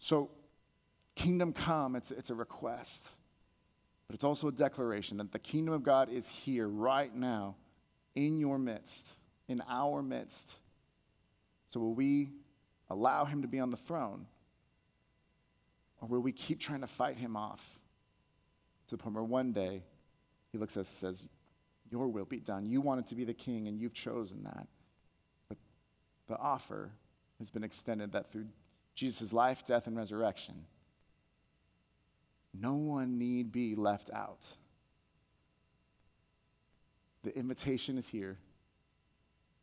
So, 0.00 0.32
kingdom 1.14 1.52
come, 1.52 1.94
it's, 1.94 2.10
it's 2.10 2.30
a 2.30 2.34
request, 2.34 3.20
but 4.08 4.16
it's 4.16 4.24
also 4.24 4.48
a 4.48 4.52
declaration 4.52 5.18
that 5.18 5.30
the 5.30 5.38
kingdom 5.38 5.72
of 5.72 5.84
God 5.84 6.10
is 6.10 6.26
here 6.26 6.66
right 6.66 7.14
now 7.14 7.54
in 8.16 8.36
your 8.36 8.58
midst, 8.58 9.14
in 9.46 9.62
our 9.68 10.02
midst. 10.02 10.58
So, 11.68 11.78
will 11.78 11.94
we 11.94 12.32
allow 12.88 13.26
him 13.26 13.42
to 13.42 13.46
be 13.46 13.60
on 13.60 13.70
the 13.70 13.76
throne? 13.76 14.26
Or 16.00 16.08
will 16.08 16.20
we 16.20 16.32
keep 16.32 16.60
trying 16.60 16.80
to 16.80 16.86
fight 16.86 17.18
him 17.18 17.36
off 17.36 17.78
to 18.86 18.96
the 18.96 19.02
point 19.02 19.14
where 19.14 19.24
one 19.24 19.52
day 19.52 19.82
he 20.50 20.58
looks 20.58 20.76
at 20.76 20.80
us 20.80 21.02
and 21.02 21.14
says, 21.14 21.28
Your 21.90 22.08
will 22.08 22.24
be 22.24 22.40
done. 22.40 22.66
You 22.66 22.80
wanted 22.80 23.06
to 23.08 23.14
be 23.14 23.24
the 23.24 23.34
king, 23.34 23.68
and 23.68 23.78
you've 23.78 23.94
chosen 23.94 24.42
that. 24.44 24.66
But 25.48 25.58
the 26.26 26.38
offer 26.38 26.90
has 27.38 27.50
been 27.50 27.64
extended 27.64 28.12
that 28.12 28.32
through 28.32 28.46
Jesus' 28.94 29.32
life, 29.32 29.64
death, 29.64 29.86
and 29.86 29.96
resurrection, 29.96 30.64
no 32.52 32.74
one 32.74 33.18
need 33.18 33.52
be 33.52 33.74
left 33.74 34.10
out. 34.12 34.56
The 37.22 37.36
invitation 37.36 37.98
is 37.98 38.08
here. 38.08 38.38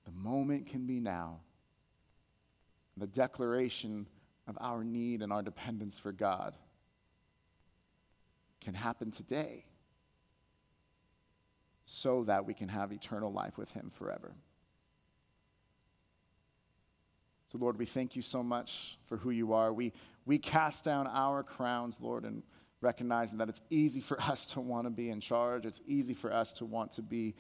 The 0.05 0.11
moment 0.11 0.67
can 0.67 0.85
be 0.85 0.99
now. 0.99 1.39
The 2.95 3.07
declaration 3.07 4.07
of 4.47 4.57
our 4.61 4.83
need 4.83 5.21
and 5.21 5.31
our 5.31 5.41
dependence 5.41 5.97
for 5.99 6.11
God 6.11 6.55
can 8.61 8.73
happen 8.73 9.11
today 9.11 9.65
so 11.85 12.23
that 12.25 12.45
we 12.45 12.53
can 12.53 12.67
have 12.67 12.91
eternal 12.91 13.31
life 13.31 13.57
with 13.57 13.71
Him 13.71 13.89
forever. 13.89 14.33
So, 17.47 17.57
Lord, 17.57 17.77
we 17.79 17.85
thank 17.85 18.15
you 18.15 18.21
so 18.21 18.43
much 18.43 18.97
for 19.05 19.15
who 19.15 19.29
you 19.29 19.53
are. 19.53 19.71
We, 19.71 19.93
we 20.25 20.37
cast 20.37 20.83
down 20.83 21.07
our 21.07 21.43
crowns, 21.43 21.99
Lord, 22.01 22.25
and 22.25 22.43
recognizing 22.81 23.37
that 23.37 23.47
it's 23.47 23.61
easy 23.69 24.01
for 24.01 24.21
us 24.21 24.45
to 24.47 24.59
want 24.59 24.85
to 24.85 24.89
be 24.89 25.09
in 25.09 25.21
charge. 25.21 25.65
It's 25.65 25.81
easy 25.87 26.13
for 26.13 26.33
us 26.33 26.51
to 26.53 26.65
want 26.65 26.91
to 26.93 27.01
be 27.01 27.35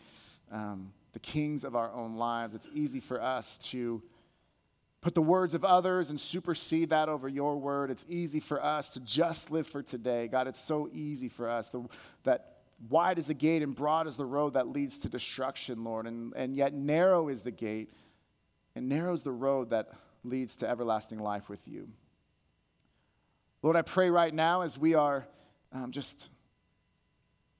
um, 0.49 0.93
the 1.11 1.19
kings 1.19 1.65
of 1.65 1.75
our 1.75 1.91
own 1.91 2.15
lives. 2.15 2.55
It's 2.55 2.69
easy 2.73 3.01
for 3.01 3.21
us 3.21 3.57
to 3.69 4.01
put 5.01 5.15
the 5.15 5.21
words 5.21 5.53
of 5.53 5.63
others 5.63 6.09
and 6.09 6.19
supersede 6.19 6.89
that 6.89 7.09
over 7.09 7.27
your 7.27 7.57
word. 7.57 7.91
It's 7.91 8.05
easy 8.09 8.39
for 8.39 8.63
us 8.63 8.91
to 8.93 8.99
just 8.99 9.51
live 9.51 9.67
for 9.67 9.81
today. 9.81 10.27
God, 10.27 10.47
it's 10.47 10.59
so 10.59 10.89
easy 10.91 11.29
for 11.29 11.49
us 11.49 11.73
that 12.23 12.57
wide 12.89 13.17
is 13.17 13.27
the 13.27 13.33
gate 13.33 13.61
and 13.61 13.75
broad 13.75 14.07
is 14.07 14.17
the 14.17 14.25
road 14.25 14.53
that 14.53 14.67
leads 14.67 14.97
to 14.99 15.09
destruction, 15.09 15.83
Lord, 15.83 16.07
and, 16.07 16.33
and 16.35 16.55
yet 16.55 16.73
narrow 16.73 17.29
is 17.29 17.43
the 17.43 17.51
gate 17.51 17.91
and 18.75 18.89
narrows 18.89 19.23
the 19.23 19.31
road 19.31 19.69
that 19.69 19.91
leads 20.23 20.57
to 20.57 20.69
everlasting 20.69 21.19
life 21.19 21.49
with 21.49 21.67
you. 21.67 21.87
Lord, 23.61 23.75
I 23.75 23.81
pray 23.81 24.09
right 24.09 24.33
now 24.33 24.61
as 24.61 24.77
we 24.77 24.93
are 24.93 25.27
um, 25.73 25.91
just 25.91 26.29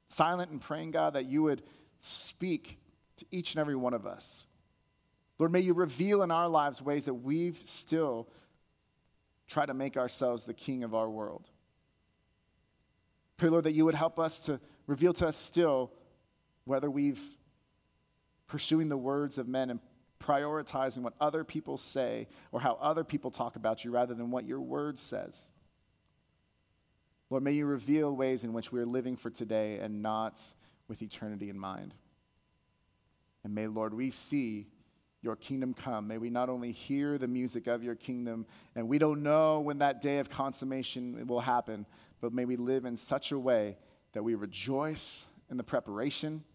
silent 0.07 0.51
and 0.51 0.61
praying, 0.61 0.91
God, 0.91 1.13
that 1.13 1.25
you 1.25 1.43
would 1.43 1.63
speak 1.99 2.77
to 3.17 3.25
each 3.31 3.53
and 3.53 3.59
every 3.59 3.75
one 3.75 3.93
of 3.93 4.05
us. 4.05 4.47
Lord, 5.39 5.51
may 5.51 5.59
you 5.59 5.73
reveal 5.73 6.23
in 6.23 6.31
our 6.31 6.47
lives 6.47 6.81
ways 6.81 7.05
that 7.05 7.13
we've 7.13 7.57
still 7.57 8.27
tried 9.47 9.67
to 9.67 9.73
make 9.73 9.97
ourselves 9.97 10.45
the 10.45 10.53
king 10.53 10.83
of 10.83 10.95
our 10.95 11.09
world. 11.09 11.49
Pray, 13.37 13.49
Lord, 13.49 13.65
that 13.65 13.73
you 13.73 13.85
would 13.85 13.95
help 13.95 14.19
us 14.19 14.39
to 14.41 14.59
reveal 14.87 15.13
to 15.13 15.27
us 15.27 15.37
still 15.37 15.91
whether 16.65 16.89
we've 16.89 17.21
pursuing 18.47 18.89
the 18.89 18.97
words 18.97 19.37
of 19.37 19.47
men 19.47 19.69
and 19.69 19.79
prioritizing 20.19 20.99
what 20.99 21.13
other 21.21 21.43
people 21.43 21.77
say 21.77 22.27
or 22.51 22.59
how 22.59 22.77
other 22.81 23.03
people 23.03 23.29
talk 23.29 23.55
about 23.55 23.85
you 23.85 23.91
rather 23.91 24.13
than 24.13 24.31
what 24.31 24.45
your 24.45 24.61
word 24.61 24.97
says. 24.97 25.51
Lord, 27.29 27.43
may 27.43 27.51
you 27.51 27.65
reveal 27.65 28.15
ways 28.15 28.43
in 28.43 28.53
which 28.53 28.71
we 28.71 28.79
are 28.79 28.85
living 28.85 29.17
for 29.17 29.29
today 29.29 29.79
and 29.79 30.01
not 30.01 30.41
with 30.87 31.01
eternity 31.01 31.49
in 31.49 31.59
mind. 31.59 31.93
And 33.43 33.53
may, 33.53 33.67
Lord, 33.67 33.93
we 33.93 34.09
see 34.09 34.67
your 35.27 35.35
kingdom 35.35 35.73
come. 35.73 36.07
May 36.07 36.17
we 36.17 36.29
not 36.29 36.47
only 36.47 36.71
hear 36.71 37.17
the 37.17 37.27
music 37.27 37.67
of 37.67 37.83
your 37.83 37.95
kingdom, 37.95 38.45
and 38.75 38.87
we 38.87 38.97
don't 38.97 39.21
know 39.21 39.59
when 39.59 39.79
that 39.79 39.99
day 39.99 40.19
of 40.19 40.29
consummation 40.29 41.27
will 41.27 41.41
happen, 41.41 41.85
but 42.21 42.33
may 42.33 42.45
we 42.45 42.55
live 42.55 42.85
in 42.85 42.95
such 42.95 43.33
a 43.33 43.37
way 43.37 43.77
that 44.13 44.23
we 44.23 44.35
rejoice 44.35 45.29
in 45.51 45.57
the 45.57 45.63
preparation 45.63 46.45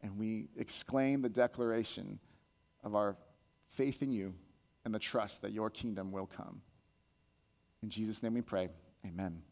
and 0.00 0.16
we 0.16 0.46
exclaim 0.56 1.22
the 1.22 1.28
declaration 1.28 2.20
of 2.84 2.94
our 2.94 3.16
faith 3.66 4.00
in 4.00 4.12
you 4.12 4.32
and 4.84 4.94
the 4.94 4.98
trust 5.00 5.42
that 5.42 5.52
your 5.52 5.68
kingdom 5.68 6.12
will 6.12 6.26
come. 6.26 6.62
In 7.82 7.90
Jesus' 7.90 8.22
name 8.22 8.34
we 8.34 8.42
pray. 8.42 8.68
Amen. 9.04 9.42